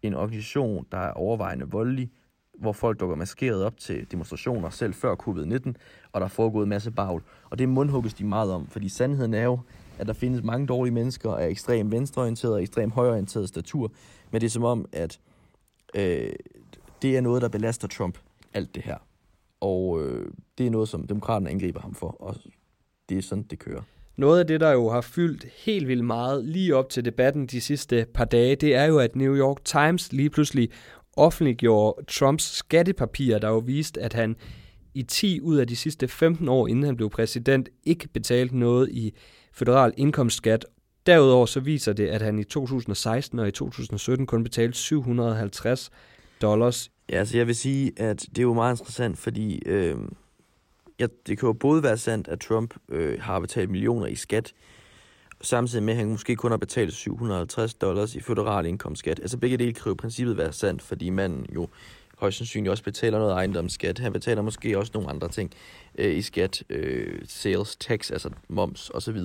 en 0.02 0.14
organisation, 0.14 0.86
der 0.92 0.98
er 0.98 1.12
overvejende 1.12 1.70
voldelig, 1.70 2.12
hvor 2.60 2.72
folk 2.72 3.00
dukker 3.00 3.16
maskeret 3.16 3.64
op 3.64 3.78
til 3.78 4.12
demonstrationer 4.12 4.70
selv 4.70 4.94
før 4.94 5.16
covid-19, 5.16 5.74
og 6.12 6.22
der 6.22 6.26
er 6.26 6.30
foregået 6.30 6.64
en 6.64 6.70
masse 6.70 6.92
bagl. 6.92 7.22
Og 7.50 7.60
det 7.60 7.70
mundhugges 7.70 8.14
de 8.14 8.26
meget 8.26 8.52
om, 8.52 8.68
fordi 8.68 8.90
sandheden 8.90 9.34
er 9.34 9.44
jo, 9.44 9.60
at 9.98 10.08
der 10.08 10.14
findes 10.14 10.44
mange 10.44 10.68
dårlige 10.68 10.94
mennesker 10.94 11.32
af 11.32 11.48
ekstrem 11.48 11.92
venstreorienteret 11.92 12.54
og 12.54 12.62
ekstrem 12.62 12.92
højreorienteret 12.92 13.50
statur, 13.50 13.92
men 14.32 14.42
det 14.42 14.48
er 14.48 14.52
som 14.52 14.64
om, 14.64 14.86
at 14.92 15.20
øh, 15.96 16.30
det 17.02 17.18
er 17.18 17.22
noget, 17.22 17.42
der 17.42 17.50
belaster 17.50 17.88
Trump, 17.88 18.18
alt 18.54 18.76
det 18.76 18.84
her. 18.84 18.98
Og 19.60 20.04
øh, 20.04 20.32
det 20.58 20.68
er 20.68 20.72
noget, 20.72 20.90
som 20.90 21.08
demokraterne 21.08 21.50
angriber 21.50 21.82
ham 21.82 21.94
for, 21.94 22.22
og 22.22 22.36
det 23.10 23.18
er 23.18 23.22
sådan, 23.22 23.44
det 23.44 23.60
kører. 23.60 23.82
Noget 24.18 24.40
af 24.40 24.48
det, 24.48 24.60
der 24.60 24.72
jo 24.72 24.90
har 24.90 25.02
fyldt 25.02 25.46
helt 25.66 25.88
vildt 25.88 26.06
meget 26.06 26.46
lige 26.46 26.76
op 26.76 26.90
til 26.90 27.06
debatten 27.06 27.48
de 27.48 27.62
sidste 27.62 28.06
par 28.14 28.26
dage, 28.26 28.56
det 28.56 28.76
er 28.76 28.86
jo, 28.86 28.98
at 28.98 29.16
New 29.16 29.36
York 29.36 29.66
Times 29.66 30.14
lige 30.14 30.30
pludselig 30.30 30.70
offentliggjorde 31.18 32.06
Trumps 32.06 32.44
skattepapirer, 32.44 33.40
der 33.40 33.48
jo 33.48 33.58
viste, 33.58 34.02
at 34.02 34.14
han 34.14 34.36
i 34.94 35.04
10 35.04 35.42
ud 35.42 35.58
af 35.58 35.68
de 35.68 35.76
sidste 35.76 36.08
15 36.08 36.50
år, 36.50 36.68
inden 36.68 36.86
han 36.86 36.96
blev 36.96 37.10
præsident, 37.10 37.70
ikke 37.84 38.08
betalte 38.08 38.58
noget 38.58 38.90
i 38.90 39.14
federal 39.54 39.94
indkomstskat. 39.98 40.66
Derudover 41.06 41.46
så 41.46 41.60
viser 41.60 41.94
det, 41.94 42.08
at 42.08 42.22
han 42.22 42.40
i 42.40 42.44
2016 42.44 43.40
og 43.40 43.48
i 43.48 43.52
2017 43.52 44.26
kun 44.26 44.44
betalte 44.44 44.78
750 44.78 45.90
dollars. 46.42 46.92
Ja, 47.10 47.18
altså 47.18 47.38
jeg 47.38 47.48
vil 47.48 47.56
sige, 47.56 47.92
at 47.98 48.22
det 48.22 48.38
er 48.38 48.44
jo 48.44 48.54
meget 48.54 48.74
interessant, 48.74 49.18
fordi 49.18 49.62
øh, 49.66 49.96
ja, 51.00 51.08
det 51.28 51.40
kan 51.40 51.48
jo 51.48 51.54
både 51.54 51.84
være 51.84 51.98
sandt, 51.98 52.28
at 52.28 52.40
Trump 52.40 52.74
øh, 52.90 53.22
har 53.22 53.40
betalt 53.40 53.70
millioner 53.70 54.06
i 54.06 54.16
skat, 54.16 54.54
samtidig 55.42 55.84
med, 55.84 55.94
at 55.94 56.00
han 56.00 56.10
måske 56.10 56.36
kun 56.36 56.52
har 56.52 56.58
betalt 56.58 56.94
750 56.94 57.74
dollars 57.74 58.16
i 58.16 58.20
federal 58.20 58.66
indkomstskat. 58.66 59.20
Altså 59.20 59.38
begge 59.38 59.58
dele 59.58 59.74
kan 59.74 59.84
jo 59.86 59.92
i 59.92 59.96
princippet 59.96 60.38
være 60.38 60.54
sandt, 60.54 60.82
fordi 60.82 61.10
manden 61.10 61.46
jo 61.56 61.68
højst 62.18 62.38
sandsynligt 62.38 62.72
også 62.72 62.84
betaler 62.84 63.20
noget 63.20 63.34
ejendomsskat. 63.34 64.00
Han 64.00 64.14
betaler 64.14 64.42
måske 64.42 64.78
også 64.78 64.92
nogle 64.94 65.10
andre 65.10 65.30
ting 65.30 65.52
øh, 65.98 66.16
i 66.16 66.22
skat, 66.22 66.64
øh, 66.70 67.22
sales 67.26 67.76
tax, 67.76 68.12
altså 68.12 68.30
moms 68.48 68.90
osv. 68.90 69.18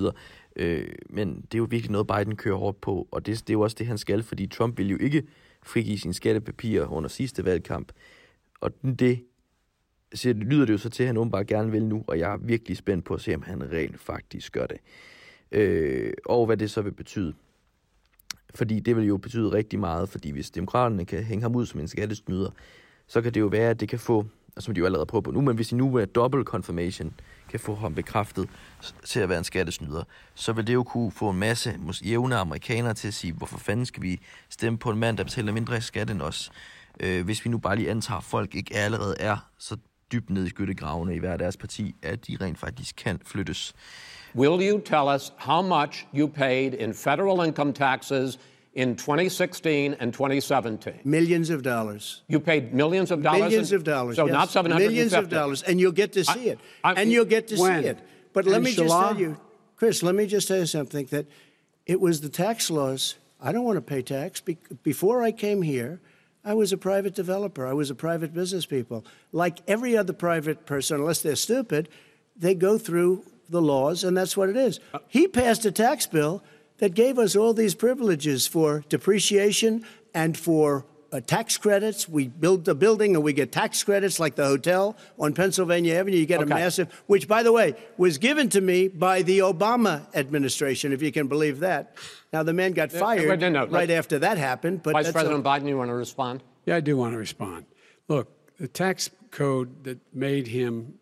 Øh, 0.55 0.87
men 1.09 1.35
det 1.35 1.53
er 1.53 1.57
jo 1.57 1.67
virkelig 1.69 1.91
noget, 1.91 2.07
Biden 2.07 2.35
kører 2.35 2.55
hårdt 2.55 2.81
på, 2.81 3.07
og 3.11 3.25
det, 3.25 3.39
det 3.39 3.49
er 3.49 3.53
jo 3.53 3.61
også 3.61 3.75
det, 3.79 3.87
han 3.87 3.97
skal, 3.97 4.23
fordi 4.23 4.47
Trump 4.47 4.77
vil 4.77 4.89
jo 4.89 4.97
ikke 4.99 5.23
frigive 5.63 5.97
sine 5.99 6.13
skattepapirer 6.13 6.87
under 6.87 7.09
sidste 7.09 7.45
valgkamp. 7.45 7.91
Og 8.61 8.71
det 8.99 9.23
så 10.13 10.33
lyder 10.33 10.65
det 10.65 10.73
jo 10.73 10.77
så 10.77 10.89
til, 10.89 11.03
at 11.03 11.07
han 11.07 11.17
åbenbart 11.17 11.47
gerne 11.47 11.71
vil 11.71 11.85
nu, 11.85 12.03
og 12.07 12.19
jeg 12.19 12.33
er 12.33 12.37
virkelig 12.37 12.77
spændt 12.77 13.05
på 13.05 13.13
at 13.13 13.21
se, 13.21 13.35
om 13.35 13.41
han 13.41 13.71
rent 13.71 13.99
faktisk 13.99 14.51
gør 14.51 14.65
det. 14.65 14.77
Øh, 15.51 16.13
og 16.25 16.45
hvad 16.45 16.57
det 16.57 16.71
så 16.71 16.81
vil 16.81 16.91
betyde. 16.91 17.33
Fordi 18.55 18.79
det 18.79 18.95
vil 18.95 19.05
jo 19.05 19.17
betyde 19.17 19.51
rigtig 19.51 19.79
meget, 19.79 20.09
fordi 20.09 20.29
hvis 20.29 20.51
demokraterne 20.51 21.05
kan 21.05 21.23
hænge 21.23 21.41
ham 21.41 21.55
ud 21.55 21.65
som 21.65 21.79
en 21.79 21.87
skattesnyder, 21.87 22.49
så 23.07 23.21
kan 23.21 23.33
det 23.33 23.39
jo 23.39 23.45
være, 23.45 23.69
at 23.69 23.79
det 23.79 23.89
kan 23.89 23.99
få, 23.99 24.25
som 24.59 24.73
de 24.73 24.79
jo 24.79 24.85
allerede 24.85 25.05
prøver 25.05 25.21
på 25.21 25.31
nu, 25.31 25.41
men 25.41 25.55
hvis 25.55 25.67
de 25.67 25.75
nu 25.75 25.95
er 25.95 26.05
double 26.05 26.43
confirmation 26.43 27.13
kan 27.49 27.59
få 27.59 27.75
ham 27.75 27.95
bekræftet 27.95 28.49
til 29.05 29.19
at 29.19 29.29
være 29.29 29.37
en 29.37 29.43
skattesnyder, 29.43 30.03
så 30.35 30.53
vil 30.53 30.67
det 30.67 30.73
jo 30.73 30.83
kunne 30.83 31.11
få 31.11 31.29
en 31.29 31.39
masse 31.39 31.79
jævne 32.05 32.35
amerikanere 32.35 32.93
til 32.93 33.07
at 33.07 33.13
sige, 33.13 33.33
hvorfor 33.33 33.57
fanden 33.57 33.85
skal 33.85 34.03
vi 34.03 34.19
stemme 34.49 34.79
på 34.79 34.89
en 34.89 34.99
mand, 34.99 35.17
der 35.17 35.23
betaler 35.23 35.51
mindre 35.51 35.77
i 35.77 35.81
skat 35.81 36.09
end 36.09 36.21
os, 36.21 36.51
øh, 36.99 37.25
hvis 37.25 37.45
vi 37.45 37.49
nu 37.49 37.57
bare 37.57 37.75
lige 37.75 37.91
antager, 37.91 38.17
at 38.17 38.23
folk 38.23 38.55
ikke 38.55 38.75
allerede 38.75 39.15
er 39.19 39.37
så 39.57 39.77
dybt 40.13 40.29
ned 40.29 40.45
i 40.45 40.49
skyttegravene 40.49 41.15
i 41.15 41.19
hver 41.19 41.37
deres 41.37 41.57
parti, 41.57 41.95
at 42.03 42.27
de 42.27 42.37
rent 42.41 42.57
faktisk 42.57 42.95
kan 42.95 43.19
flyttes. 43.25 43.73
Will 44.35 44.61
you 44.61 44.79
tell 44.79 45.07
us 45.15 45.31
how 45.37 45.61
much 45.61 46.05
you 46.13 46.27
paid 46.27 46.73
in 46.73 46.93
federal 46.93 47.45
income 47.45 47.73
taxes 47.73 48.39
in 48.73 48.95
2016 48.95 49.93
and 49.99 50.13
2017? 50.13 50.93
Millions 51.03 51.49
of 51.49 51.61
dollars. 51.61 52.23
You 52.27 52.39
paid 52.39 52.73
millions 52.73 53.11
of 53.11 53.21
dollars? 53.21 53.41
Millions 53.41 53.71
in, 53.71 53.77
of 53.77 53.83
dollars. 53.83 54.15
So 54.15 54.25
yes. 54.25 54.33
not 54.33 54.49
750. 54.49 54.87
Millions 54.87 55.13
of 55.13 55.29
dollars. 55.29 55.63
And 55.63 55.79
you'll 55.79 55.91
get 55.91 56.13
to 56.13 56.23
see 56.23 56.49
I, 56.49 56.53
it. 56.53 56.59
I, 56.83 56.93
and 56.93 57.11
you'll 57.11 57.29
get 57.29 57.47
to 57.47 57.55
when? 57.57 57.83
see 57.83 57.89
it. 57.89 57.99
But 58.33 58.45
let 58.45 58.55
And 58.55 58.65
me 58.65 58.73
just 58.73 58.89
tell 58.89 59.19
you, 59.19 59.37
Chris, 59.75 60.01
let 60.01 60.15
me 60.15 60.25
just 60.25 60.47
tell 60.47 60.57
you 60.57 60.65
something 60.65 61.05
that 61.07 61.27
it 61.85 61.99
was 62.01 62.21
the 62.21 62.29
tax 62.29 62.71
laws. 62.71 63.15
I 63.39 63.51
don't 63.51 63.63
want 63.63 63.77
to 63.77 63.81
pay 63.81 64.01
tax. 64.01 64.41
Be- 64.41 64.57
before 64.81 65.21
I 65.21 65.31
came 65.31 65.61
here, 65.61 66.01
I 66.45 66.53
was 66.53 66.73
a 66.73 66.77
private 66.77 67.15
developer. 67.15 67.65
I 67.65 67.73
was 67.73 67.89
a 67.89 67.95
private 67.95 68.33
business 68.33 68.65
people. 68.65 69.05
Like 69.31 69.59
every 69.67 69.95
other 69.95 70.13
private 70.13 70.65
person, 70.65 70.99
unless 70.99 71.21
they're 71.21 71.35
stupid, 71.35 71.89
they 72.35 72.53
go 72.53 72.77
through 72.77 73.23
the 73.49 73.61
laws, 73.61 74.03
and 74.03 74.17
that's 74.17 74.35
what 74.35 74.49
it 74.49 74.57
is. 74.57 74.79
Uh, 74.93 74.99
he 75.07 75.27
passed 75.27 75.65
a 75.65 75.71
tax 75.71 76.07
bill 76.07 76.43
that 76.77 76.93
gave 76.93 77.17
us 77.19 77.35
all 77.35 77.53
these 77.53 77.75
privileges 77.75 78.47
for 78.47 78.83
depreciation 78.89 79.85
and 80.13 80.37
for 80.37 80.85
uh, 81.13 81.21
tax 81.21 81.57
credits. 81.57 82.09
We 82.09 82.27
build 82.27 82.67
a 82.67 82.73
building 82.75 83.15
and 83.15 83.23
we 83.23 83.33
get 83.33 83.51
tax 83.51 83.83
credits 83.83 84.19
like 84.19 84.35
the 84.35 84.45
hotel 84.45 84.97
on 85.19 85.33
Pennsylvania 85.33 85.95
Avenue. 85.95 86.17
You 86.17 86.25
get 86.25 86.41
Okay. 86.41 86.51
a 86.51 86.55
massive, 86.55 86.91
which, 87.05 87.27
by 87.27 87.43
the 87.43 87.51
way, 87.51 87.75
was 87.97 88.17
given 88.17 88.49
to 88.49 88.59
me 88.61 88.87
by 88.87 89.21
the 89.21 89.39
Obama 89.39 90.07
administration, 90.15 90.91
if 90.91 91.01
you 91.03 91.11
can 91.11 91.27
believe 91.27 91.59
that. 91.59 91.95
Now, 92.33 92.41
the 92.41 92.53
man 92.53 92.71
got 92.71 92.91
fired 92.91 93.29
wait, 93.29 93.39
no, 93.39 93.49
no, 93.49 93.59
right 93.67 93.87
let- 93.87 93.91
after 93.91 94.17
that 94.19 94.37
happened. 94.39 94.81
But 94.81 94.93
Vice 94.93 95.11
President 95.11 95.45
a- 95.45 95.49
Biden, 95.49 95.67
you 95.67 95.77
want 95.77 95.89
to 95.89 95.95
respond? 95.95 96.41
Yeah, 96.65 96.77
I 96.77 96.79
do 96.79 96.97
want 96.97 97.13
to 97.13 97.17
respond. 97.19 97.65
Look, 98.07 98.27
the 98.57 98.67
tax 98.67 99.09
code 99.29 99.83
that 99.83 99.99
made 100.13 100.47
him, 100.47 100.95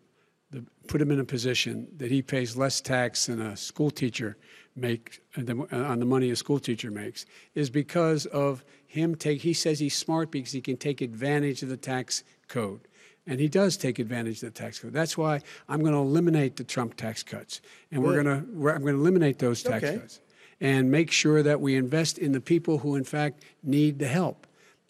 the, 0.50 0.62
put 0.88 1.00
him 1.00 1.10
in 1.10 1.20
a 1.20 1.24
position 1.24 1.88
that 1.96 2.10
he 2.10 2.20
pays 2.20 2.54
less 2.56 2.80
tax 2.82 3.26
than 3.26 3.40
a 3.40 3.56
school 3.56 3.90
teacher 3.90 4.36
make 4.76 5.20
uh, 5.36 5.42
the- 5.44 5.66
uh, 5.72 5.76
on 5.90 5.98
the 6.00 6.04
money 6.06 6.30
a 6.30 6.36
school 6.36 6.58
teacher 6.58 6.90
makes 6.90 7.24
is 7.54 7.70
because 7.70 8.24
of 8.26 8.64
him 8.92 9.14
take. 9.14 9.40
He 9.40 9.54
says 9.54 9.78
he's 9.78 9.96
smart 9.96 10.30
because 10.30 10.52
he 10.52 10.60
can 10.60 10.76
take 10.76 11.00
advantage 11.00 11.62
of 11.62 11.70
the 11.70 11.78
tax 11.78 12.24
code. 12.46 12.80
And 13.26 13.40
he 13.40 13.48
does 13.48 13.78
take 13.78 13.98
advantage 13.98 14.42
of 14.42 14.52
the 14.52 14.60
tax 14.60 14.80
code. 14.80 14.92
That's 14.92 15.16
why 15.16 15.40
I'm 15.66 15.80
going 15.80 15.94
to 15.94 16.00
eliminate 16.00 16.56
the 16.56 16.64
Trump 16.64 16.96
tax 16.96 17.22
cuts, 17.22 17.62
and 17.90 18.02
we're 18.02 18.22
going 18.22 18.26
to 18.26 18.44
I'm 18.70 18.82
going 18.82 18.94
to 18.94 19.00
eliminate 19.00 19.38
those 19.38 19.62
tax 19.62 19.84
Okay. 19.84 19.98
cuts, 19.98 20.20
and 20.60 20.90
make 20.90 21.10
sure 21.10 21.42
that 21.42 21.60
we 21.60 21.74
invest 21.76 22.18
in 22.18 22.32
the 22.32 22.40
people 22.40 22.78
who, 22.78 22.96
in 22.96 23.04
fact, 23.04 23.44
need 23.62 23.98
the 23.98 24.08
help. 24.08 24.46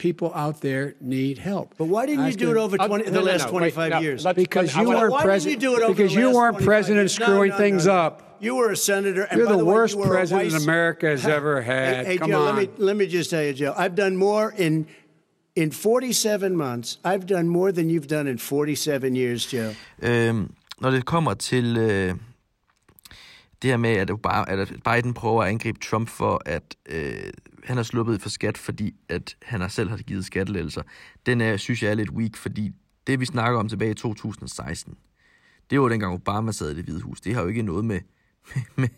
People 0.07 0.31
out 0.45 0.57
there 0.67 0.85
need 0.99 1.37
help. 1.37 1.67
But 1.77 1.87
why 1.93 2.05
didn't 2.05 2.25
you 2.31 2.35
do 2.45 2.51
it 2.51 2.57
over 2.57 2.75
Uh, 2.81 2.87
20, 2.87 3.03
no, 3.05 3.11
the 3.11 3.19
no, 3.19 3.31
last 3.31 3.45
no, 3.47 3.51
wait, 3.53 3.73
25 3.73 3.89
no, 3.91 3.99
years? 4.05 4.19
let's- 4.25 4.35
Because 4.45 4.69
you 4.79 4.89
weren't 4.89 5.15
president. 5.29 5.61
you 5.63 5.69
do 5.69 5.75
it 5.77 5.81
over 5.83 5.93
because 5.93 6.13
you 6.21 6.29
weren't 6.37 6.59
president 6.71 7.03
years? 7.09 7.19
No, 7.19 7.25
screwing 7.25 7.51
no, 7.51 7.57
things 7.63 7.85
no, 7.85 7.93
no. 7.93 7.99
up. 8.05 8.13
You 8.41 8.53
were 8.59 8.71
a 8.71 8.75
senator. 8.91 9.23
And 9.29 9.37
You're 9.37 9.49
by 9.49 9.55
the 9.57 9.65
way, 9.65 9.73
worst 9.75 9.95
you 9.95 10.03
president 10.03 10.51
vice- 10.51 10.63
America 10.63 11.07
has 11.15 11.25
ever 11.37 11.61
had. 11.61 11.91
Hey, 11.95 12.03
hey, 12.05 12.17
Come 12.17 12.31
Joe, 12.31 12.39
on. 12.41 12.55
Let 12.55 12.55
me, 12.61 12.85
let 12.87 12.95
me 12.97 13.05
just 13.07 13.29
tell 13.29 13.43
you, 13.47 13.53
Joe. 13.53 13.73
I've 13.83 13.95
done 14.03 14.13
more 14.17 14.45
in 14.57 14.85
in 15.55 15.71
47 15.71 16.57
months. 16.57 16.87
I've 17.11 17.25
done 17.35 17.47
more 17.47 17.71
than 17.71 17.85
you've 17.89 18.09
done 18.17 18.27
in 18.31 18.37
47 18.37 19.15
years, 19.15 19.41
Joe. 19.53 19.71
Øhm, 20.01 20.51
når 20.81 20.89
det 20.91 21.05
kommer 21.05 21.33
til 21.33 21.77
øh, 21.77 22.13
det 23.61 23.69
her 23.69 23.77
med, 23.77 23.89
at, 24.03 24.11
Obama, 24.11 24.45
at 24.47 24.67
Biden 24.83 25.13
prøver 25.13 25.43
at 25.43 25.49
angribe 25.49 25.79
Trump 25.79 26.09
for, 26.09 26.41
at 26.45 26.63
øh, 26.89 27.13
han 27.65 27.77
har 27.77 27.83
sluppet 27.83 28.21
for 28.21 28.29
skat, 28.29 28.57
fordi 28.57 28.95
at 29.09 29.37
han 29.41 29.61
har 29.61 29.67
selv 29.67 29.89
har 29.89 29.97
givet 29.97 30.25
skattelettelser, 30.25 30.81
den 31.25 31.41
er, 31.41 31.57
synes 31.57 31.83
jeg 31.83 31.91
er 31.91 31.95
lidt 31.95 32.09
weak, 32.09 32.35
fordi 32.35 32.71
det 33.07 33.19
vi 33.19 33.25
snakker 33.25 33.59
om 33.59 33.69
tilbage 33.69 33.91
i 33.91 33.93
2016, 33.93 34.97
det 35.69 35.81
var 35.81 35.89
dengang 35.89 36.13
Obama 36.13 36.51
sad 36.51 36.71
i 36.71 36.75
det 36.75 36.83
hvide 36.83 37.01
hus. 37.01 37.21
Det 37.21 37.35
har 37.35 37.41
jo 37.41 37.47
ikke 37.47 37.61
noget 37.61 37.85
med, 37.85 37.99
med, 38.75 38.89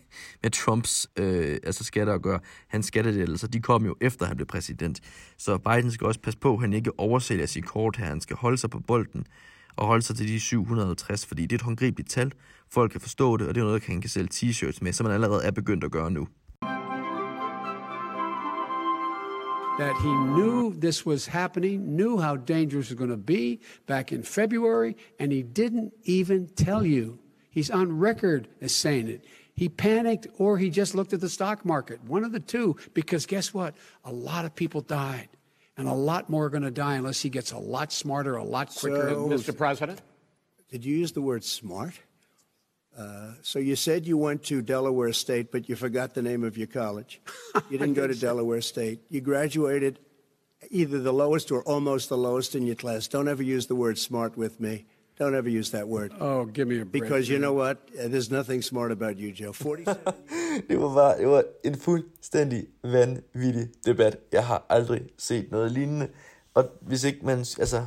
med 0.42 0.50
Trumps 0.50 1.08
øh, 1.16 1.58
altså 1.62 1.84
skatter 1.84 2.14
at 2.14 2.22
gøre. 2.22 2.40
Hans 2.68 2.86
skattelettelser, 2.86 3.48
de 3.48 3.60
kom 3.60 3.84
jo 3.84 3.96
efter 4.00 4.26
han 4.26 4.36
blev 4.36 4.46
præsident. 4.46 5.00
Så 5.36 5.58
Biden 5.58 5.90
skal 5.90 6.06
også 6.06 6.20
passe 6.20 6.38
på, 6.38 6.54
at 6.54 6.60
han 6.60 6.72
ikke 6.72 6.98
oversælger 6.98 7.46
sit 7.46 7.66
kort 7.66 7.96
her. 7.96 8.06
Han 8.06 8.20
skal 8.20 8.36
holde 8.36 8.58
sig 8.58 8.70
på 8.70 8.80
bolden 8.80 9.26
og 9.76 9.86
holde 9.86 10.02
sig 10.02 10.16
til 10.16 10.28
de 10.28 10.40
750, 10.40 11.26
fordi 11.26 11.42
det 11.42 11.52
er 11.52 11.58
et 11.58 11.62
håndgribeligt 11.62 12.10
tal. 12.10 12.32
Folk 12.70 12.90
kan 12.90 13.00
forstå 13.00 13.36
det, 13.36 13.48
og 13.48 13.54
det 13.54 13.60
er 13.60 13.64
noget, 13.64 13.84
han 13.84 14.00
kan 14.00 14.10
sælge 14.10 14.28
t-shirts 14.34 14.78
med, 14.80 14.92
som 14.92 15.04
man 15.04 15.14
allerede 15.14 15.44
er 15.44 15.50
begyndt 15.50 15.84
at 15.84 15.90
gøre 15.90 16.10
nu. 16.10 16.28
That 19.78 19.94
he 19.96 20.08
knew 20.08 20.72
this 20.72 21.04
was 21.04 21.26
happening, 21.26 21.96
knew 21.96 22.18
how 22.18 22.36
dangerous 22.36 22.86
it 22.86 22.94
was 22.94 22.98
going 22.98 23.10
to 23.10 23.16
be 23.16 23.60
back 23.86 24.10
in 24.10 24.22
February, 24.22 24.96
and 25.18 25.30
he 25.30 25.42
didn't 25.42 25.92
even 26.04 26.46
tell 26.48 26.84
you. 26.84 27.18
He's 27.50 27.70
on 27.70 27.98
record 27.98 28.48
as 28.60 28.74
saying 28.74 29.08
it. 29.08 29.24
He 29.54 29.68
panicked 29.68 30.26
or 30.38 30.58
he 30.58 30.70
just 30.70 30.94
looked 30.94 31.12
at 31.12 31.20
the 31.20 31.28
stock 31.28 31.64
market, 31.64 32.02
one 32.04 32.24
of 32.24 32.32
the 32.32 32.40
two, 32.40 32.76
because 32.94 33.26
guess 33.26 33.52
what? 33.52 33.74
A 34.04 34.12
lot 34.12 34.44
of 34.44 34.54
people 34.54 34.80
died. 34.80 35.28
And 35.78 35.88
a 35.88 35.92
lot 35.92 36.30
more 36.30 36.46
are 36.46 36.50
going 36.50 36.62
to 36.62 36.70
die 36.70 36.94
unless 36.94 37.20
he 37.20 37.28
gets 37.28 37.52
a 37.52 37.58
lot 37.58 37.92
smarter, 37.92 38.36
a 38.36 38.44
lot 38.44 38.74
quicker. 38.74 39.10
So- 39.10 39.28
Mr. 39.28 39.56
President? 39.56 40.00
Did 40.70 40.84
you 40.84 40.96
use 40.96 41.12
the 41.12 41.20
word 41.20 41.44
smart? 41.44 41.94
So 43.42 43.58
you 43.58 43.76
said 43.76 44.06
you 44.06 44.16
went 44.18 44.42
to 44.44 44.62
Delaware 44.62 45.12
State, 45.12 45.52
but 45.52 45.68
you 45.68 45.76
forgot 45.76 46.14
the 46.14 46.22
name 46.22 46.44
of 46.44 46.56
your 46.56 46.66
college. 46.68 47.20
You 47.70 47.78
didn't 47.78 47.94
go 47.94 48.06
to 48.06 48.14
Delaware 48.14 48.60
State. 48.60 49.00
You 49.10 49.20
graduated 49.20 49.98
either 50.70 50.98
the 51.02 51.12
lowest 51.12 51.50
or 51.50 51.62
almost 51.62 52.08
the 52.08 52.16
lowest 52.16 52.54
in 52.54 52.66
your 52.66 52.76
class. 52.76 53.08
Don't 53.08 53.28
ever 53.28 53.42
use 53.42 53.66
the 53.66 53.74
word 53.74 53.98
smart 53.98 54.36
with 54.36 54.60
me. 54.60 54.84
Don't 55.18 55.34
ever 55.34 55.48
use 55.48 55.70
that 55.70 55.88
word. 55.88 56.12
Oh, 56.20 56.44
give 56.44 56.68
me 56.68 56.80
a 56.80 56.84
break. 56.84 57.02
Because 57.02 57.28
you 57.30 57.38
know 57.38 57.54
what? 57.54 57.76
Uh, 57.98 58.08
There's 58.08 58.30
nothing 58.30 58.62
smart 58.62 58.92
about 58.92 59.16
you, 59.16 59.32
Joe. 59.32 59.52
47 59.52 59.96
Det 60.68 60.80
var 60.80 60.94
bare 60.94 61.18
det 61.18 61.26
var 61.28 61.44
en 61.64 61.74
fuldstændig 61.74 62.66
vanvittig 62.82 63.68
debat. 63.86 64.16
Jeg 64.32 64.46
har 64.46 64.66
aldrig 64.68 65.02
set 65.18 65.50
noget 65.50 65.72
lignende. 65.72 66.08
Og 66.54 66.64
hvis 66.80 67.04
ikke 67.04 67.20
man, 67.22 67.38
altså, 67.38 67.86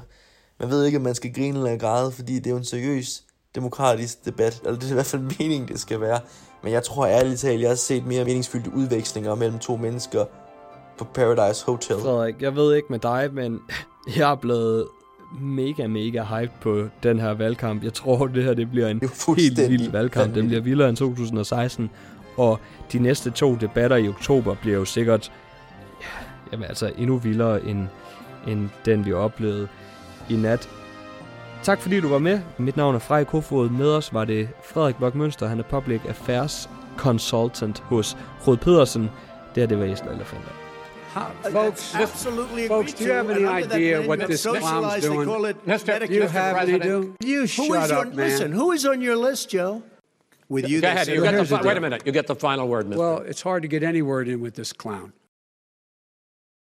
man 0.59 0.69
ved 0.69 0.85
ikke, 0.85 0.97
om 0.97 1.03
man 1.03 1.15
skal 1.15 1.33
grine 1.33 1.57
eller 1.57 1.77
græde, 1.77 2.11
fordi 2.11 2.35
det 2.35 2.47
er 2.47 2.51
jo 2.51 2.57
en 2.57 2.63
seriøs 2.65 3.23
demokratisk 3.55 4.25
debat, 4.25 4.61
eller 4.65 4.79
det 4.79 4.87
er 4.87 4.91
i 4.91 4.93
hvert 4.93 5.05
fald 5.05 5.21
meningen, 5.21 5.67
det 5.67 5.79
skal 5.79 6.01
være. 6.01 6.19
Men 6.63 6.73
jeg 6.73 6.83
tror 6.83 7.05
ærligt 7.07 7.39
talt, 7.39 7.61
jeg 7.61 7.69
har 7.69 7.75
set 7.75 8.05
mere 8.05 8.25
meningsfyldte 8.25 8.71
udvekslinger 8.73 9.35
mellem 9.35 9.59
to 9.59 9.77
mennesker 9.77 10.25
på 10.97 11.03
Paradise 11.03 11.65
Hotel. 11.65 11.95
Frederik, 11.95 12.41
jeg 12.41 12.55
ved 12.55 12.75
ikke 12.75 12.87
med 12.89 12.99
dig, 12.99 13.29
men 13.33 13.59
jeg 14.17 14.31
er 14.31 14.35
blevet 14.35 14.87
mega, 15.41 15.87
mega 15.87 16.23
hyped 16.23 16.55
på 16.61 16.87
den 17.03 17.19
her 17.19 17.33
valgkamp. 17.33 17.83
Jeg 17.83 17.93
tror, 17.93 18.27
det 18.27 18.43
her 18.43 18.53
det 18.53 18.71
bliver 18.71 18.87
en 18.87 18.99
Det 18.99 19.35
helt 19.37 19.69
vild 19.69 19.91
valgkamp. 19.91 20.35
Den 20.35 20.47
bliver 20.47 20.61
vildere 20.61 20.89
end 20.89 20.97
2016. 20.97 21.89
Og 22.37 22.59
de 22.91 22.99
næste 22.99 23.31
to 23.31 23.55
debatter 23.55 23.97
i 23.97 24.07
oktober 24.07 24.55
bliver 24.61 24.77
jo 24.77 24.85
sikkert 24.85 25.31
ja, 26.01 26.05
jamen, 26.51 26.65
altså 26.65 26.91
endnu 26.97 27.17
vildere 27.17 27.65
end, 27.65 27.87
end 28.47 28.69
den, 28.85 29.05
vi 29.05 29.13
oplevede 29.13 29.67
i 30.29 30.35
nat. 30.35 30.69
Tak 31.63 31.81
fordi 31.81 31.99
du 31.99 32.07
var 32.07 32.17
med. 32.19 32.39
Mit 32.57 32.77
navn 32.77 32.95
er 32.95 32.99
Frej 32.99 33.23
Kofod. 33.23 33.69
Med 33.69 33.87
os 33.87 34.13
var 34.13 34.25
det 34.25 34.49
Frederik 34.63 34.95
Bok 34.95 35.15
Mønster. 35.15 35.47
Han 35.47 35.59
er 35.59 35.63
Public 35.63 36.01
Affairs 36.09 36.69
Consultant 36.97 37.79
hos 37.79 38.17
Rod 38.47 38.57
Pedersen. 38.57 39.01
Det 39.55 39.61
her, 39.61 39.65
det 39.67 39.79
var 39.79 39.85
Esther 39.85 40.11
Elefanter. 40.11 40.51
How, 41.13 41.51
folks, 41.51 41.95
absolutely 41.95 42.67
folks, 42.67 42.93
do 42.93 43.05
you 43.05 43.13
have 43.13 43.31
any 43.31 43.63
idea 43.65 44.07
what 44.07 44.19
this 44.19 44.45
clown's 44.45 45.05
doing? 45.07 45.25
call 45.29 45.45
it 45.49 45.55
Mr. 45.65 46.07
Do 46.07 46.13
you 46.13 46.27
have 46.27 46.57
any 46.61 46.79
do? 46.79 47.15
You 47.25 47.39
Who 47.41 47.47
shut 47.47 47.85
is 47.85 47.91
up, 47.91 47.97
on- 47.97 48.15
man. 48.15 48.25
Listen, 48.29 48.51
who 48.53 48.71
is 48.73 48.85
on 48.85 49.01
your 49.01 49.15
list, 49.29 49.49
Joe? 49.49 49.81
With 50.49 50.69
you, 50.69 50.81
Go 50.81 50.87
ahead. 50.87 51.07
You 51.07 51.21
get 51.23 51.47
the, 51.47 51.67
wait 51.67 51.77
a 51.77 51.81
minute. 51.81 52.01
You 52.05 52.11
get 52.11 52.27
the 52.27 52.35
final 52.35 52.67
word, 52.67 52.85
Mr. 52.87 52.97
Well, 52.97 53.17
it's 53.29 53.41
hard 53.41 53.61
to 53.63 53.67
get 53.67 53.83
any 53.83 54.01
word 54.01 54.27
in 54.27 54.39
with 54.41 54.53
this 54.55 54.71
clown. 54.73 55.11